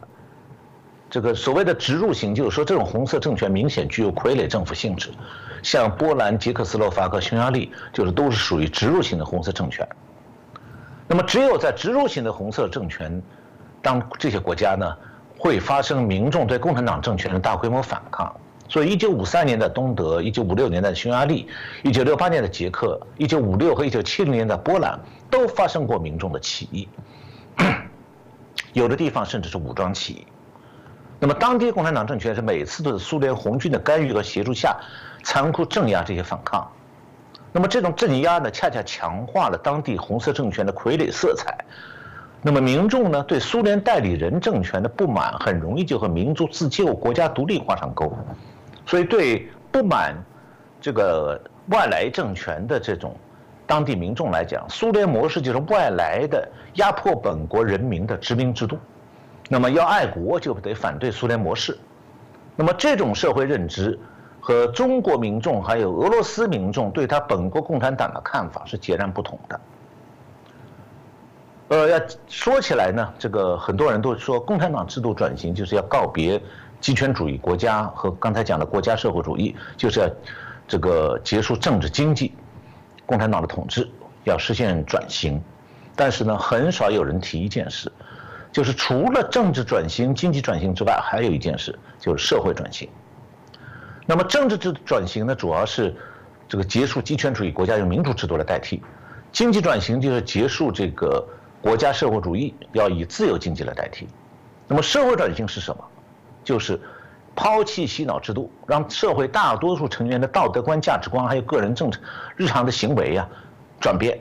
[1.10, 5.10] 这个所谓的植入型，就是说这种红色政权明显具有傀儡政府性质。
[5.62, 9.86] 像波兰、捷克斯洛伐克、匈牙利，就是都是属于植入型的红色政权。
[11.06, 13.22] 那么，只有在植入型的红色政权，
[13.82, 14.96] 当这些国家呢，
[15.38, 18.34] 会发生民众对共产党政权的大规模反抗。
[18.70, 21.48] 所以，一九五三年的东德，一九五六年的匈牙利，
[21.84, 26.88] 一九六八年的捷克，一九五六和一九七零年的波兰，都发生过民众的起义，
[28.74, 30.28] 有的地方甚至是武装起义。
[31.20, 34.78] 那么，当地共产党政权是每次都是苏联红军的干预和协助下。
[35.22, 36.72] 残酷镇压这些反抗，
[37.52, 41.58] 那么这种镇压呢，恰恰强化了当地红色政权的傀儡色彩。
[42.42, 48.18] 那么民众呢，对苏联代理人政权的不满，很容易就和民族自救、国家独立画上钩。
[48.90, 50.16] 所以，对不满
[50.82, 53.16] 这个外来政权的这种
[53.68, 58.80] 当地民众来讲，苏联模式就是外来的压迫本国人民的殖民制度。
[59.48, 61.78] 那么，要爱国就得反对苏联模式。
[62.56, 63.98] 那么，这种社会认知。
[64.42, 69.60] 和中国民众还有俄罗斯民众对他本国共产党的看法是截然不同的。
[71.68, 76.42] 呃，要说起来呢，这个很多人都说共产党制度转型就是要告别
[76.82, 80.10] 集权主义国家和刚才讲的国家社会主义，就是要
[80.68, 82.34] 这个结束政治经济，
[83.06, 83.90] 共产党的统治
[84.24, 85.42] 要实现转型。
[85.96, 87.92] 但是呢，很少有人提一件事，
[88.52, 92.88] 就是除了政治转型、经济转型之外，还有一件事，就是社会转型。
[94.06, 95.94] 那么政治制转型呢，主要是
[96.48, 98.80] 这个结束集权主义国家用民主制度来代替；
[99.32, 101.28] 经济转型就是结束这个
[101.62, 104.08] 国家社会主义，要以自由经济来代替。
[104.68, 105.84] 那么社会转型是什么？
[106.44, 106.80] 就是
[107.36, 112.00] 抛弃洗脑制度，让社会大多数成员的道德观、价值观还有个人政治
[112.36, 113.28] 日常的行为呀
[113.80, 114.20] 转变。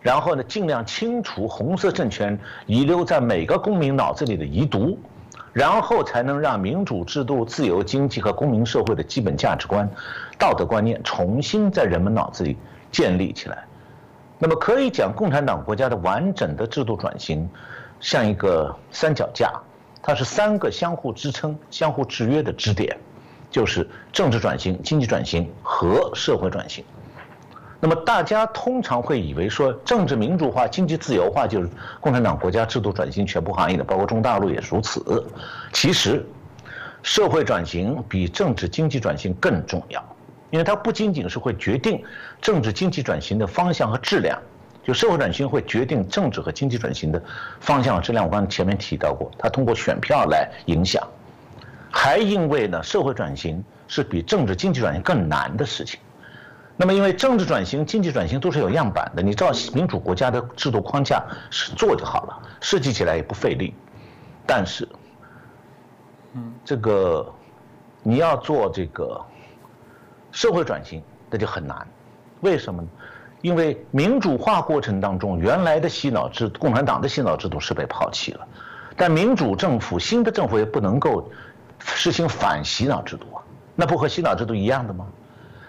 [0.00, 4.98] 然后呢，尽量清除红色政权遗留在每个公民脑子里的遗毒，
[5.52, 9.88] 然后才能让民主制度、自由经济和公民社会的基本价值观、
[10.38, 12.58] 道德观念重新在人们脑子里
[12.90, 13.64] 建立起来。
[14.38, 17.48] 那么可以讲，共产党国家的完整的制度转型，
[18.00, 19.52] 像一个三脚架，
[20.02, 22.96] 它是三个相互支撑、相互制约的支点，
[23.50, 26.84] 就是政治转型、经济转型和社会转型。
[27.78, 31.68] 那么大家通常会以为说政治民主化、经济自由化就是
[32.00, 35.24] 共产党国家制度转型全部含义的，包括中大陆也如此。
[35.72, 36.24] 其实，
[37.02, 40.00] 社会转型比政治经济转型更重要，
[40.50, 42.00] 因为它不仅仅是会决定
[42.40, 44.40] 政治经济转型的方向和质量，
[44.82, 47.22] 就社会转型会决定政治和经济转型的
[47.60, 48.24] 方向和质量。
[48.24, 51.06] 我刚才前面提到过，它通过选票来影响，
[51.90, 56.00] 还因为呢，社会转型是比政治经济转型更难的事情。
[56.76, 63.74] 那么，因为政治转型、经济转型都是有样板的，你照民主国家的制度框架是做就好了，设计起来也不费力。
[64.46, 64.88] 但是，
[66.32, 67.30] 嗯，这个
[68.02, 69.20] 你要做这个
[70.32, 71.86] 社会转型，那就很难。
[72.40, 72.88] 为什么呢？
[73.42, 78.46] 因为民主化过程当中，原来的洗脑制、共产党的洗脑制度是被抛弃了，
[78.96, 81.30] 但民主政府、新的政府也不能够
[81.78, 83.42] 实行反洗脑制度啊，
[83.74, 85.06] 那不和洗脑制度一样的吗？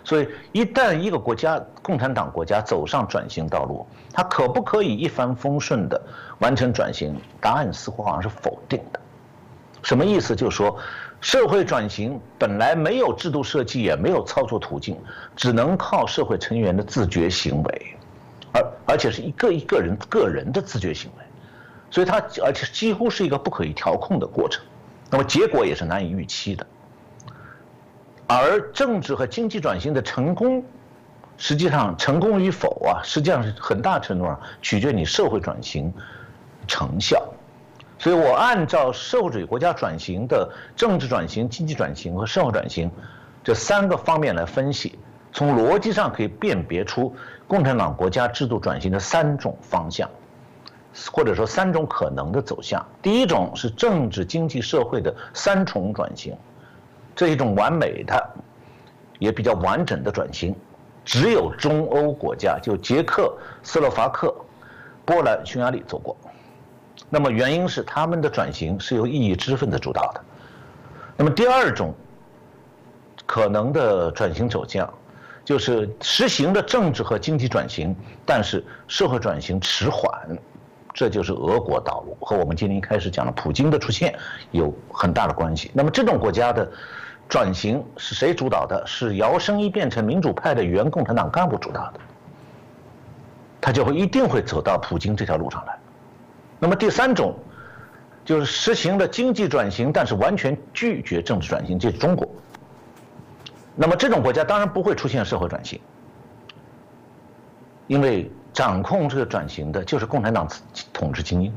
[0.05, 5.99] 所以，一旦一个国家共产党国家走上转型道路，它可不可以一帆风顺地
[6.39, 7.15] 完成转型？
[7.39, 8.99] 答案似乎好像是否定的。
[9.81, 10.35] 什么意思？
[10.35, 10.77] 就是说，
[11.23, 14.97] 社会转型本来没有制度设计，也没有操作途径，
[15.37, 17.95] 只能靠社会成员的自觉行为，
[18.51, 21.23] 而而且是一个一个人个人的自觉行为，
[21.89, 24.65] 所以它而且几乎是一个不可以调控的过程，
[25.09, 26.67] 那么结果也是难以预期的。
[28.27, 30.61] 而政治和经济转型的成功，
[31.37, 35.93] 实际上成功与否啊，实际上是很大程度上取决你社会转型
[36.67, 37.25] 成效。
[38.03, 42.91] 所以我按照社会主义国家转型的政治转型、经济转型和社会转型
[43.41, 44.99] 这三个方面来分析，
[45.31, 47.15] 从逻辑上可以辨别出
[47.47, 50.09] 共产党国家制度转型的三种方向，
[51.13, 52.85] 或者说三种可能的走向。
[53.01, 56.35] 第一种是政治、经济、社会的三重转型。
[57.15, 58.29] 这一种完美的，
[59.17, 60.53] 也比较完整的转型，
[61.05, 64.35] 只有中欧国家，就捷克斯洛伐克、
[65.05, 66.17] 波兰、匈牙利做过。
[67.09, 70.21] 那么原因是他们的转型是由异议知识分子主导的。
[71.15, 71.93] 那么第二种
[73.25, 74.91] 可能的转型走向，
[75.45, 80.11] 就是实行的政治和经济转型，但是社会转型迟缓，
[80.93, 84.17] 这就是俄国道路，和我们今天一开始讲的普京的出现
[84.51, 85.71] 有很大的关系。
[85.73, 86.69] 那么这种国家的。
[87.29, 88.85] 转型是谁主导的？
[88.85, 91.99] 是摇身一变成民主派的原共产党干部主导的，
[93.61, 95.79] 他就会一定会走到普京这条路上来。
[96.63, 97.37] 那么第三种，
[98.23, 102.25] 就是实行了经济转型，但是完全拒绝政治转型，这是中国。
[103.75, 105.77] 那么这种国家当然不会出现社会转型，
[107.87, 110.47] 因为掌控这个转型的就是共产党
[110.93, 111.53] 统治精英。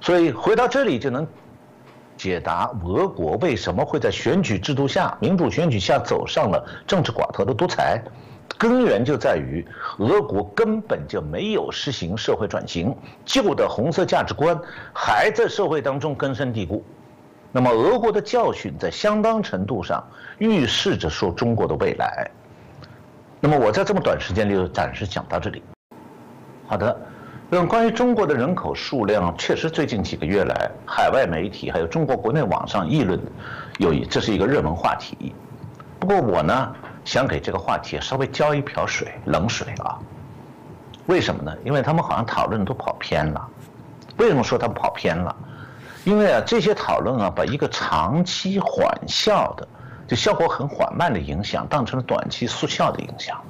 [0.00, 1.24] 所以回到这里就能。
[2.14, 8.00] 解答俄国为什么会在选举制度下、民主选举下走上了政治寡头的独裁，
[8.62, 9.66] 根源就在于
[9.98, 14.56] 俄国根本就没有实行社会转型，旧的红色价值观
[14.94, 16.84] 还在社会当中根深蒂固。
[17.50, 20.00] 那么，俄国的教训在相当程度上
[20.38, 22.30] 预示着说中国的未来。
[23.40, 25.60] 那么，我在这么短时间里就暂时讲到这里。
[26.68, 26.96] 好的。
[27.50, 33.20] 那么关于中国的人口数量，确实最近几个月来，海外媒体还有中国国内网上议论，
[33.78, 35.34] 有这是一个热门话题。
[35.98, 36.72] 不过我呢，
[37.04, 39.98] 想给这个话题稍微浇一瓢水，冷水啊。
[41.06, 41.52] 为什么呢？
[41.64, 43.48] 因为他们好像讨论都跑偏了。
[44.18, 45.34] 为什么说他们跑偏了？
[46.04, 49.66] 因为啊，这些讨论啊，把一个长期缓效的，
[50.06, 53.40] 就效果很缓慢的影响，当成了短期速效的影响。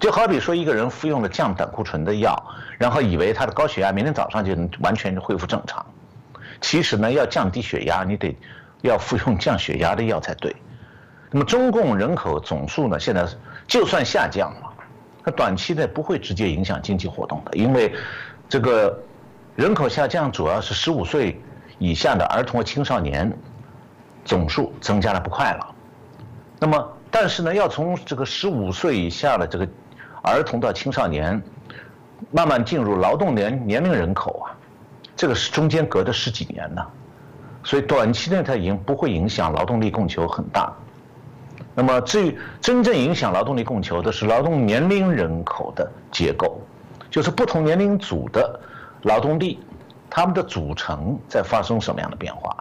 [0.00, 2.34] 就好比说，一个人服用了降胆固醇的药，
[2.78, 5.84] 然后以为他的高血压明天早上就能完全恢复正常，
[6.60, 8.36] 其实呢，要降低血压，你得
[8.82, 10.54] 要服用降血压的药才对。
[11.30, 13.26] 那么中共人口总数呢，现在
[13.66, 14.72] 就算下降了，
[15.24, 17.92] 它短期内不会直接影响经济活动的，因为
[18.48, 18.96] 这个
[19.56, 21.40] 人口下降主要是十五岁
[21.78, 23.36] 以下的儿童和青少年
[24.24, 25.74] 总数增加的不快了。
[26.60, 29.68] 那么，但是呢，要从这个十五岁以下的这个
[30.22, 31.42] 儿童到青少年，
[32.30, 34.54] 慢慢进入劳动年年龄人口啊，
[35.16, 36.86] 这个是中间隔的十几年呢，
[37.64, 40.72] 所以短期内它已经不会影响劳动力供求很大。
[41.74, 46.60] 那么，至于真正影响劳动力供求的是劳动年龄人口的结构，
[47.10, 48.60] 就是不同年龄组的
[49.02, 49.60] 劳动力，
[50.08, 52.56] 他们的组成在发生什么样的变化。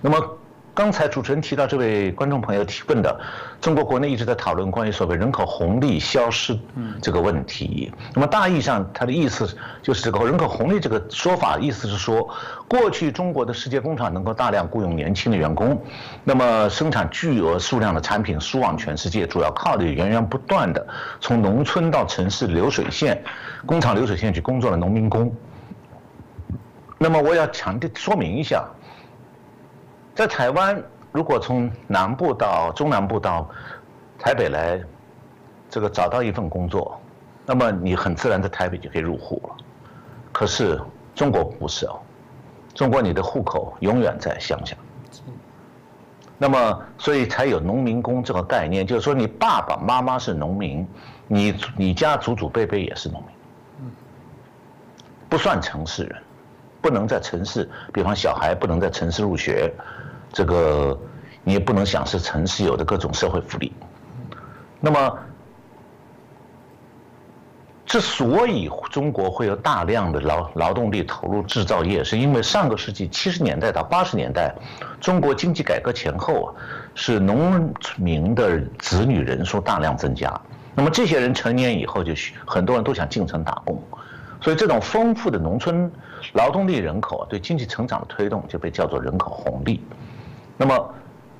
[0.00, 0.38] 那么。
[0.76, 3.18] 刚才主持人提到这位观众朋友提问的，
[3.62, 6.54] 中国国内一直在讨论关于所谓人口红利消失
[7.00, 7.90] 这个问题。
[8.12, 9.48] 那么大意上，他的意思
[9.80, 12.28] 就是这个人口红利这个说法，意思是说，
[12.68, 15.82] 过去中国的世界工厂能够大量雇佣年轻的员工，
[16.22, 20.86] 那么生产巨额数量的产品输往全世界，主要靠的源源不断的
[21.22, 23.24] 从农村到城市流水线、
[23.64, 25.34] 工厂流水线去工作的农民工。
[26.98, 28.62] 那么我要强调说明一下。
[30.16, 33.46] 在台湾，如果从南部到中南部到
[34.18, 34.80] 台北来，
[35.68, 36.98] 这个找到一份工作，
[37.44, 39.56] 那么你很自然在台北就可以入户了。
[40.32, 40.80] 可是
[41.14, 42.00] 中国不是哦，
[42.72, 44.74] 中国你的户口永远在乡下。
[46.38, 50.88] 那么，所以才有农民工这个概念，就是说你爸爸妈妈是农民，
[51.28, 53.90] 你你家祖祖辈辈也是农民，
[55.28, 56.22] 不算城市人，
[56.80, 59.70] 不能在城市，比方小孩不能在城市入学。
[60.36, 60.94] 这个
[61.44, 63.72] 你也不能享受城市有的各种社会福利。
[64.78, 65.18] 那么，
[67.86, 74.54] 之所以中国会有大量的劳劳动力投入制造业，是因为上个世纪七十年代到八十年代，
[75.00, 76.54] 中国经济改革前后啊，
[76.94, 80.38] 是农民的子女人数大量增加。
[80.74, 82.12] 那么这些人成年以后，就
[82.46, 83.82] 很多人都想进城打工，
[84.42, 85.90] 所以这种丰富的农村
[86.34, 89.80] 劳动力人口对经济成长的推动就被叫做人口红利。
[90.56, 90.94] 那么，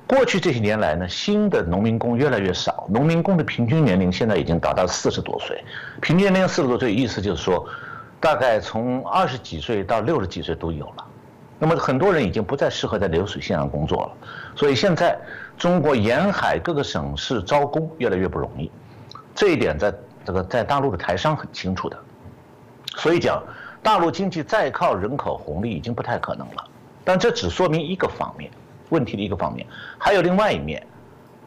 [0.05, 5.63] 过去这些年来呢，新的农民工越来越少，农民工的平均年龄现在已经达到四十多岁。
[6.01, 7.67] 平均年龄四十多岁，意思就是说，
[8.19, 11.05] 大概从二十几岁到六十几岁都有了。
[11.59, 15.17] 那么很多人已经不再适合在流水线上工作了，所以现在
[15.57, 18.69] 中国沿海各个省市招工越来越不容易。
[19.33, 19.91] 这一点在
[20.23, 21.97] 这个在大陆的台商很清楚的。
[22.95, 23.41] 所以讲，
[23.81, 26.63] 大陆经济再靠人口红利已经不太可能了。
[27.03, 28.51] 但这只说明一个方面。
[28.89, 29.65] 问题的一个方面，
[29.97, 30.85] 还有另外一面，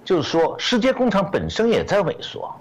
[0.04, 2.54] 就是说世界工厂本身也在萎缩。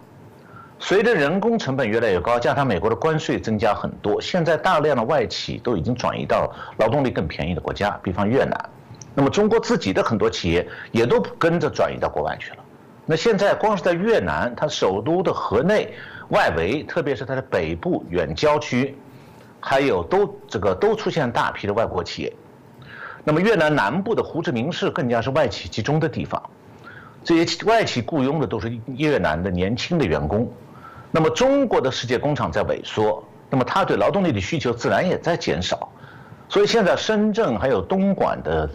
[0.82, 8.70] 随着人工成本越来越高，加上美国的关税增加很多，现在大量的外企都已经转移到劳动力更便宜的国家，比方越南。
[9.14, 12.58] 那么中国自己的很多企业也都跟着转移到国外去了。
[13.06, 15.94] 那现在光是在越南，它首都的河内
[16.30, 18.96] 外围，特别是它的北部远郊区，
[19.60, 22.34] 还有都这个都出现大批的外国企业。
[23.24, 26.42] 那么越南南部的胡志明市更加是外企集中的地方，
[27.24, 30.52] 这些外企雇佣的都是越南的年轻的员工。
[31.12, 35.90] 那么中国的世界工厂在萎缩，那么它对劳动力的需求自然也在减少。
[36.48, 38.70] 所以现在深圳还有东莞的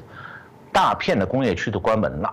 [0.70, 2.32] 大片的工业区都关门了。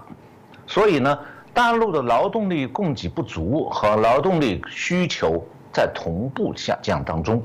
[0.67, 1.17] 所以呢，
[1.53, 7.41] 大陆的劳动力供给不足和劳动力需求在同步下降当中。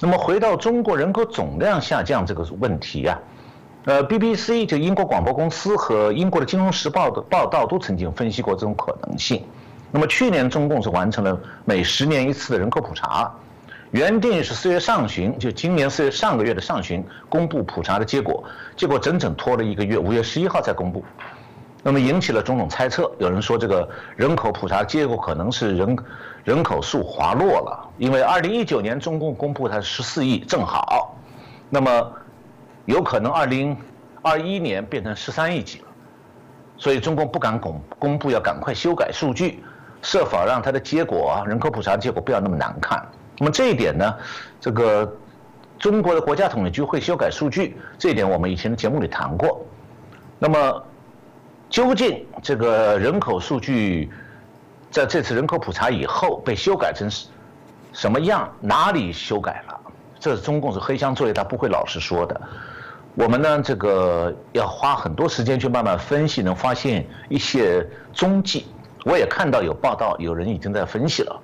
[0.00, 3.18] 那么回到中国人口总量下降这个问题呀，
[3.84, 9.42] 呃，BBC 就英国广播公司和英国的《金融时报》的报道都曾经分析过这种可能性。
[9.90, 13.28] 那么去年中共是完成了每十年一次的人口普查，
[13.90, 18.44] 原定是四月上旬，就今年四月上个月的上旬公布普查的结果，
[18.76, 21.02] 结果整整拖了一个月，五月十一号才公布。
[21.88, 25.96] 那么引起了种种猜测，有人说这个人口普查结果可能是人
[26.44, 31.16] 人口数滑落了，因为二零一九年中共公布它十四亿正好，
[31.70, 32.12] 那么
[32.84, 33.74] 有可能二零
[34.20, 35.86] 二一年变成十三亿几了，
[36.76, 39.64] 所以中共不敢公公布，要赶快修改数据，
[40.02, 43.02] 设法让它的结果啊人口普查结果不要那么难看。
[43.38, 44.14] 那么这一点呢，
[44.60, 45.10] 这个
[45.78, 49.64] 中国的国家统计局会修改数据，这一点我们以前的节目里谈过。
[50.38, 50.84] 那么。
[51.70, 54.10] 究竟这个人口数据
[54.90, 57.08] 在这次人口普查以后被修改成
[57.92, 58.50] 什么样？
[58.60, 59.80] 哪里修改了？
[60.18, 62.40] 这是中共是黑箱作业，他不会老实说的。
[63.14, 68.66] 我们呢，这个要花很多时间去慢慢分析，能发现一些踪迹。
[69.04, 71.40] 我也看到有报道，有人已经在分析了。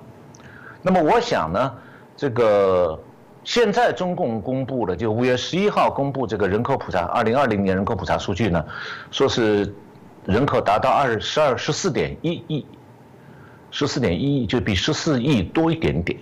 [0.81, 1.73] 那么我想呢，
[2.15, 2.97] 这个
[3.43, 8.63] 现在中共公布了，就五月十一号公布这个人口普查，二零二零年人口普查数据呢，
[9.11, 9.73] 说是
[10.25, 12.65] 人口达到二十二十四点一亿，
[13.71, 16.19] 十四点一亿就比十四亿多一点点，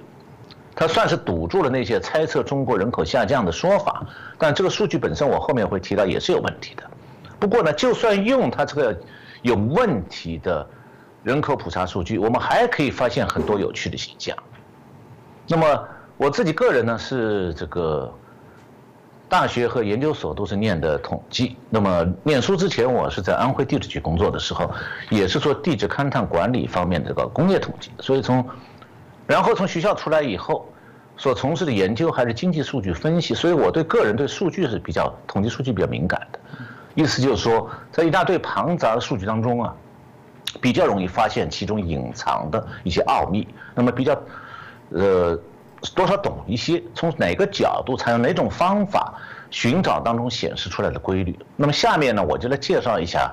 [0.75, 4.05] 它算是堵住了那些猜测中国人口下降的说法。
[4.37, 6.83] 但这个数据本身，我后面会提到也是有问题的。
[7.39, 8.97] 不过呢，就算用它这个
[9.41, 10.67] 有问题的
[11.23, 14.37] 人口普查数据，我们还可以发现很多有趣的现象。
[15.47, 15.87] 那么。
[16.15, 18.13] 我自己个人呢是这个
[19.33, 21.57] 大学和研究所都是念的统计。
[21.67, 24.69] 那么念书之前，我是在安徽地质局工作的时候，
[25.09, 27.89] 也是做地质勘探管理方面的这个工业统计。
[27.99, 28.47] 所以从，
[29.25, 30.69] 然后从学校出来以后，
[31.17, 33.33] 所从事的研究还是经济数据分析。
[33.33, 36.37] 所以我对个人对数据是比较统计数据比较敏感的。
[36.93, 39.75] 意思就是说，在一大堆庞杂的数据当中啊，
[40.61, 43.47] 比较容易发现其中隐藏的一些奥秘。
[43.73, 44.15] 那么比较，
[44.89, 45.39] 呃。
[45.95, 49.13] 多少懂一些，从哪个角度采用哪种方法
[49.49, 51.37] 寻找当中显示出来的规律。
[51.55, 53.31] 那么下面呢，我就来介绍一下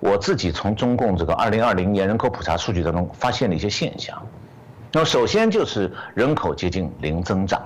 [0.00, 4.20] 我自己从中共这个二零二零年人口普查数据当中发现的一些现象。
[4.90, 7.62] 那么首先就是人口接近零增长。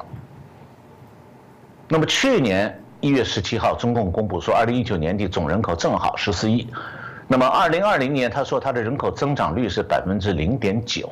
[1.89, 6.69] 那么去年一月十七号，中共公布说，二零一九年底总人口正好十四亿。
[7.27, 11.11] 那么二零二零年，他说他的人口增长率是百分之零点九。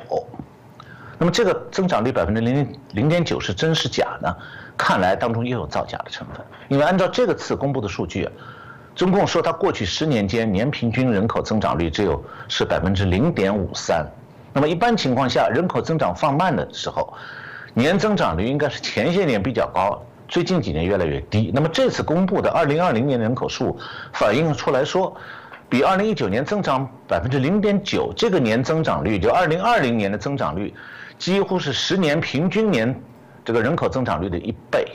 [1.17, 4.35] 那么这个增长率百分之零零点九是真是假呢？
[4.77, 6.45] 看来当中又有造假的成分。
[6.67, 8.27] 因为按照这个次公布的数据，
[8.95, 14.05] 中共说它过去十年间年平均人口增长率只有是百分之零点五三。
[14.51, 17.13] 那么一般情况下，人口增长放慢的时候，
[17.73, 21.51] 年增长率应该是前些年比较高，最近几年越来越低。
[21.53, 23.79] 那么这次公布的二零二零年人口数
[24.11, 25.15] 反映出来说。
[25.67, 30.71] 比二零一九年增长百分之零点九，这个年增长率就二零二零年的增长率，
[31.17, 32.93] 几乎是十年平均年
[33.43, 34.85] 这个人口增长率的一倍，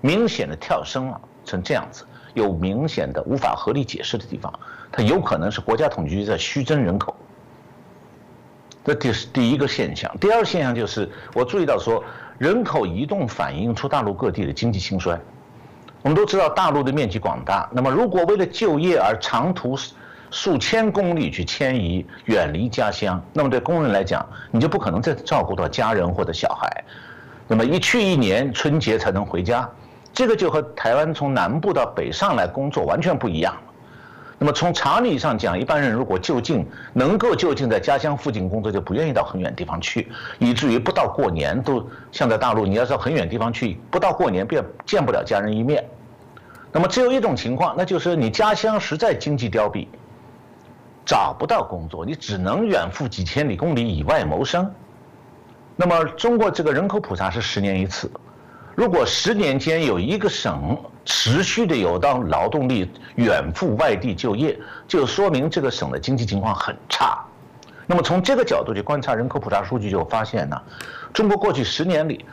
[0.00, 4.52] 明显的跳升了，成这样子，有明显的无法合理解释的地方，
[4.90, 7.14] 它有可能是国家统计局在虚增人口。
[8.84, 12.04] 这第是第一个现象，第二个现象就是我注意到说，
[12.36, 15.18] 人口移动反映出大陆各地的经济兴衰。
[16.02, 19.74] 我们都知道大陆的面积广大，那么如果为了就业而长途
[20.34, 26.84] 数千公里去迁移，远离家乡，那么对工人来讲，你就不可能再照顾到家人或者小孩，
[27.46, 29.70] 那么一去一年春节才能回家，
[30.12, 33.56] 这个就和台湾从南部到北上来工作完全不一样。
[34.36, 40.10] 那么从常理上讲，一般人如果就近能够就近在家乡附近工作，就不愿意到很远地方去，
[40.40, 45.88] 以至于不到过年都像在大陆，你要到很远地方去，不到过年便见不了家人一面。
[46.72, 49.86] 那么只有一种情况，那就是你家乡实在经济凋敝，
[51.04, 54.70] 找不到工作，你只能远赴几千里公里以外谋生。
[55.76, 58.10] 那么中国这个人口普查是十年一次，
[58.74, 67.18] 如果十年间有一个省持续的有当劳动力远赴外地就业，就说明这个省的经济情况很差。
[67.86, 70.62] 那么从这个角度去观察人口普查数据，就发现呢，
[71.12, 72.24] 中国过去十年里，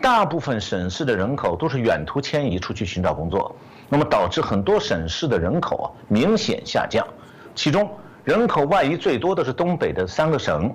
[0.00, 3.56] 大部分省市的人口都是远途迁移出去寻找工作。
[3.88, 7.04] 那么导致很多省市的人口啊明显下降，
[7.56, 7.90] 其中
[8.24, 10.70] 人口外移最多的是东北的三个省，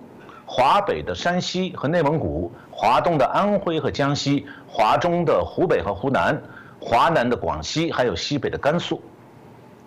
[0.45, 6.41] 华北的山西和内蒙古，华东的安徽和江西，华中的湖北和湖南，
[6.79, 8.99] 华南的广西，还有西北的甘肃。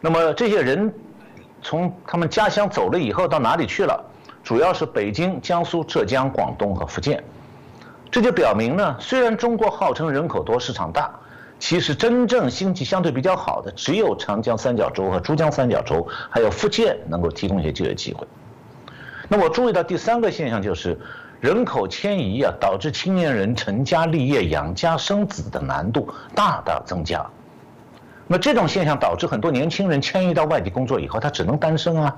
[0.01, 0.93] 那么这些人
[1.61, 4.05] 从他们家乡走了以后到哪里去了？
[4.45, 7.23] 主要是北京、江苏、浙江、广东和福建。
[8.11, 11.11] 这就表明呢，虽然中国号称人口多、市场大。
[11.59, 18.27] 其实真正经济相对比较好的，只有长江三角洲和珠江三角洲，还有福建能够提供一些就业机会。
[19.29, 20.99] 那我注意到第三个现象就是，
[21.41, 27.27] 人口迁移啊，导致青年人成家立业、养家生子的难度大大增加。
[28.27, 32.17] 那这种现象导致很多年轻人迁移到外地工作以后，他只能单身啊，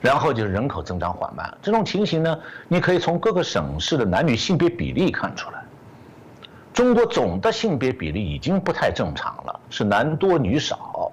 [0.00, 1.56] 然后就是人口增长缓慢。
[1.62, 5.63] 这种情形呢，你可以从各个省市的男女性别比例看出来。
[6.74, 11.10] 中国总的性别比例已经不太正常了，是男多女少。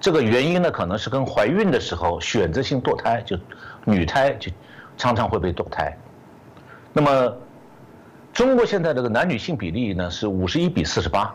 [0.00, 3.36] 这个原因呢，可能是跟怀孕的时候选择性堕胎，就
[3.84, 4.50] 女胎就
[4.96, 5.94] 常常会被堕胎。
[6.92, 7.36] 那么，
[8.32, 11.34] 中国现在这个男女性比例呢是五十一比四十八，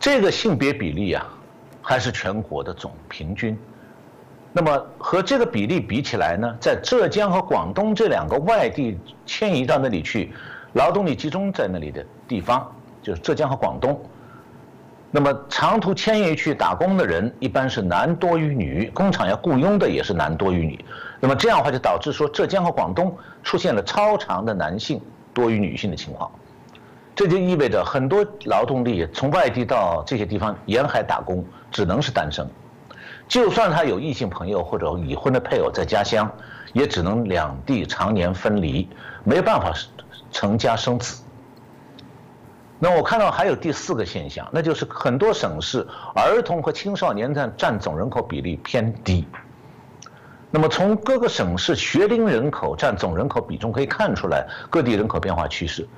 [0.00, 1.24] 这个性别比例啊，
[1.80, 3.56] 还是全国的总平均。
[4.52, 10.32] 那么和这个比例比起来呢，在浙江和广东这两个外地迁移到那里去。
[10.74, 12.70] 劳动力集中在那里的地方，
[13.00, 14.00] 就是浙江和广东。
[15.10, 20.84] 那么长途迁移去打工的人，一般是男多于女，工厂要雇佣的也是男多于女。
[21.20, 25.00] 那么这样的话，就导致说浙江和广东出现了超长的男性
[25.32, 26.28] 多于女性的情况。
[27.14, 32.44] 这就意味着很多劳动力从外地到这些地方沿海打工，只能是单身。
[33.28, 36.28] 就算他有异性朋友或者已婚的配偶在家乡，
[36.72, 38.88] 也只能两地常年分离，
[39.22, 39.72] 没办法
[40.34, 41.22] 成家生子。
[42.80, 49.26] 那我看到还有第四个现象，那就是很多省市儿童和青少年占占总人口比例偏低。
[50.50, 55.88] 那么从各个省市学龄人口占总人口比重可以看出来各地人口变化趋势。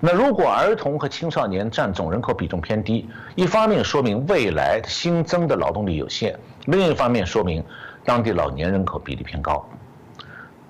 [0.00, 7.64] 那如果儿童和青少年占总人口比重偏低，一方面说明未来新增的劳动力有限，另一方面说明
[8.04, 9.66] 当地老年人口比例偏高。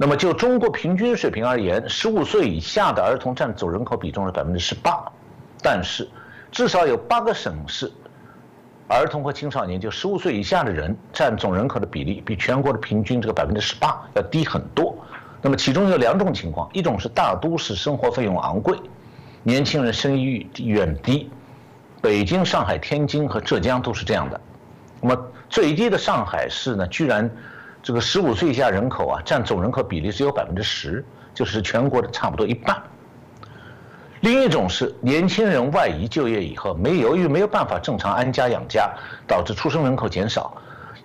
[0.01, 5.05] 那么就中国平均水平而言，十五岁以下的儿童占总人口比重是百分之十八，
[5.61, 6.09] 但是
[6.53, 7.91] 至少有八个省市，
[8.87, 14.97] 儿童和青少年就十五岁以下的人占总人口的比例比全国的平均这个百分之十八要低很多。
[15.43, 18.79] 那么其中有两种情况，一种是大都市生活费用昂贵。
[19.43, 21.29] 年轻人生育率远低，
[22.01, 24.41] 北京、上海、天津和浙江都是这样的。
[25.01, 27.29] 那么最低的上海市呢，居然
[27.89, 32.77] 这个十五岁以下人口啊，占总人口比例只有百分之十，就是全国的差不多一半。
[34.21, 38.91] 另一种是年轻人外移就业以后，没由于没有办法正常安家养家，
[39.27, 40.55] 导致出生人口减少，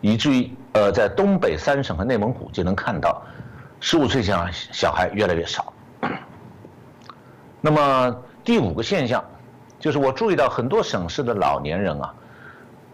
[0.02, 3.22] 以至于呃，在东北三省和内蒙古就能看到，
[3.80, 5.72] 十五岁以下小孩越来越少。
[7.62, 8.14] 那么。
[8.44, 9.24] 第五个现象，
[9.80, 12.14] 就是我注意到很多省市的老年人啊，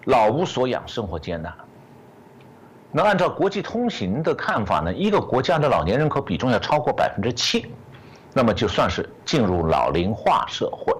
[0.06, 1.52] 老无所养，生活艰难。
[2.92, 7.72] 那按照国际通行的看法呢，一个国家的老年人口比重要超过百分之七，
[8.34, 10.92] 那么就算是进入老龄化社会，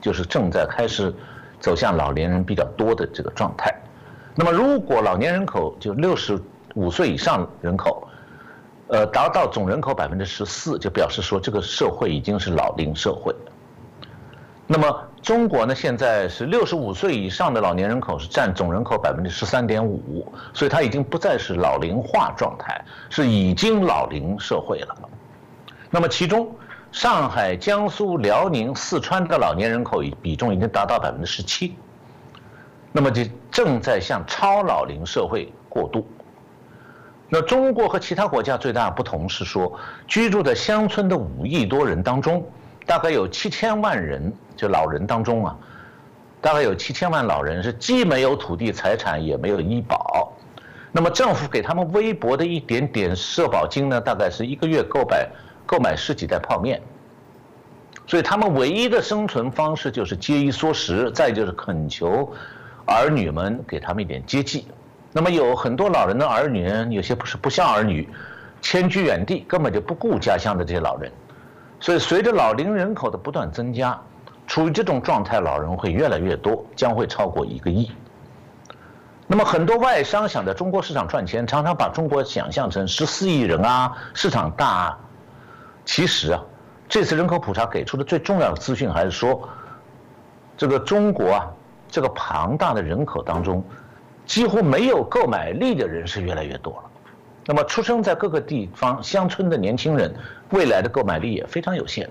[0.00, 1.14] 就是正在开始
[1.60, 3.72] 走向老年人比较多的这个状态。
[4.34, 6.36] 那么如果老年人口就六十
[6.74, 8.06] 五岁以上人口，
[8.88, 13.34] 呃，达到总人口百分之十四，就表示说这个社会已经是老龄社会。
[14.66, 15.74] 那么中国呢？
[15.74, 24.96] 现在是六十五岁以上的老年人口是占总人口百分之十三点五，所以它已经不再是老龄化状态，是已经老龄社会了。
[25.90, 26.48] 那么其中，
[26.92, 31.74] 上海、江苏、辽宁、四川的老年人口比重已经达到百分之十七，
[32.92, 36.06] 那么就正在向超老龄社会过渡。
[37.28, 42.48] 那中国和其他国家最大的不同是说，居住在乡村的五亿多人当中。
[42.86, 45.58] 大概有七千万人，就老人当中啊，
[46.40, 50.32] 大概有七千万老人是既没有土地财产，也没有医保。
[50.92, 55.28] 那么政府给他们微薄的一点点社保金呢，大概是一个月购买
[55.66, 56.80] 购买十几袋泡面。
[58.06, 62.32] 所以他们唯一的生存方式就是节衣缩食，再就是恳求
[62.86, 64.68] 儿女们给他们一点接济。
[65.12, 68.08] 那么有很多老人的儿女呢，有些不是不孝儿女，
[68.62, 71.10] 迁居远地，根本就不顾家乡的这些老人。
[71.78, 74.00] 所以，随着老龄人口的不断增加，
[74.46, 77.90] 处于这种状态，老人会越来越多，将会超过一个亿。
[79.26, 84.98] 那么，很多外商想在中国市场赚钱，常常把中国想象成十四亿人啊，市场大啊。
[85.84, 86.42] 其实啊，
[86.88, 89.48] 这次人口普查给出的最重要的资讯还是说，
[90.56, 91.46] 这个中国啊，
[91.88, 93.62] 这个庞大的人口当中，
[94.24, 96.85] 几乎没有购买力的人是越来越多了。
[97.48, 100.12] 那么，出生在各个地方乡村的年轻人，
[100.50, 102.10] 未来的购买力也非常有限。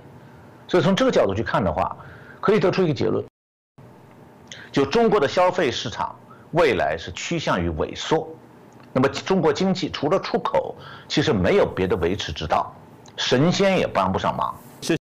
[0.66, 1.96] 所以，从这个角度去看的话，
[2.40, 3.24] 可以得出一个结论：
[4.72, 6.16] 就中国的消费市场
[6.52, 8.28] 未来是趋向于萎缩。
[8.94, 10.74] 那么，中国经济除了出口，
[11.10, 12.74] 其实没有别的维持之道，
[13.18, 14.56] 神仙也帮不上忙。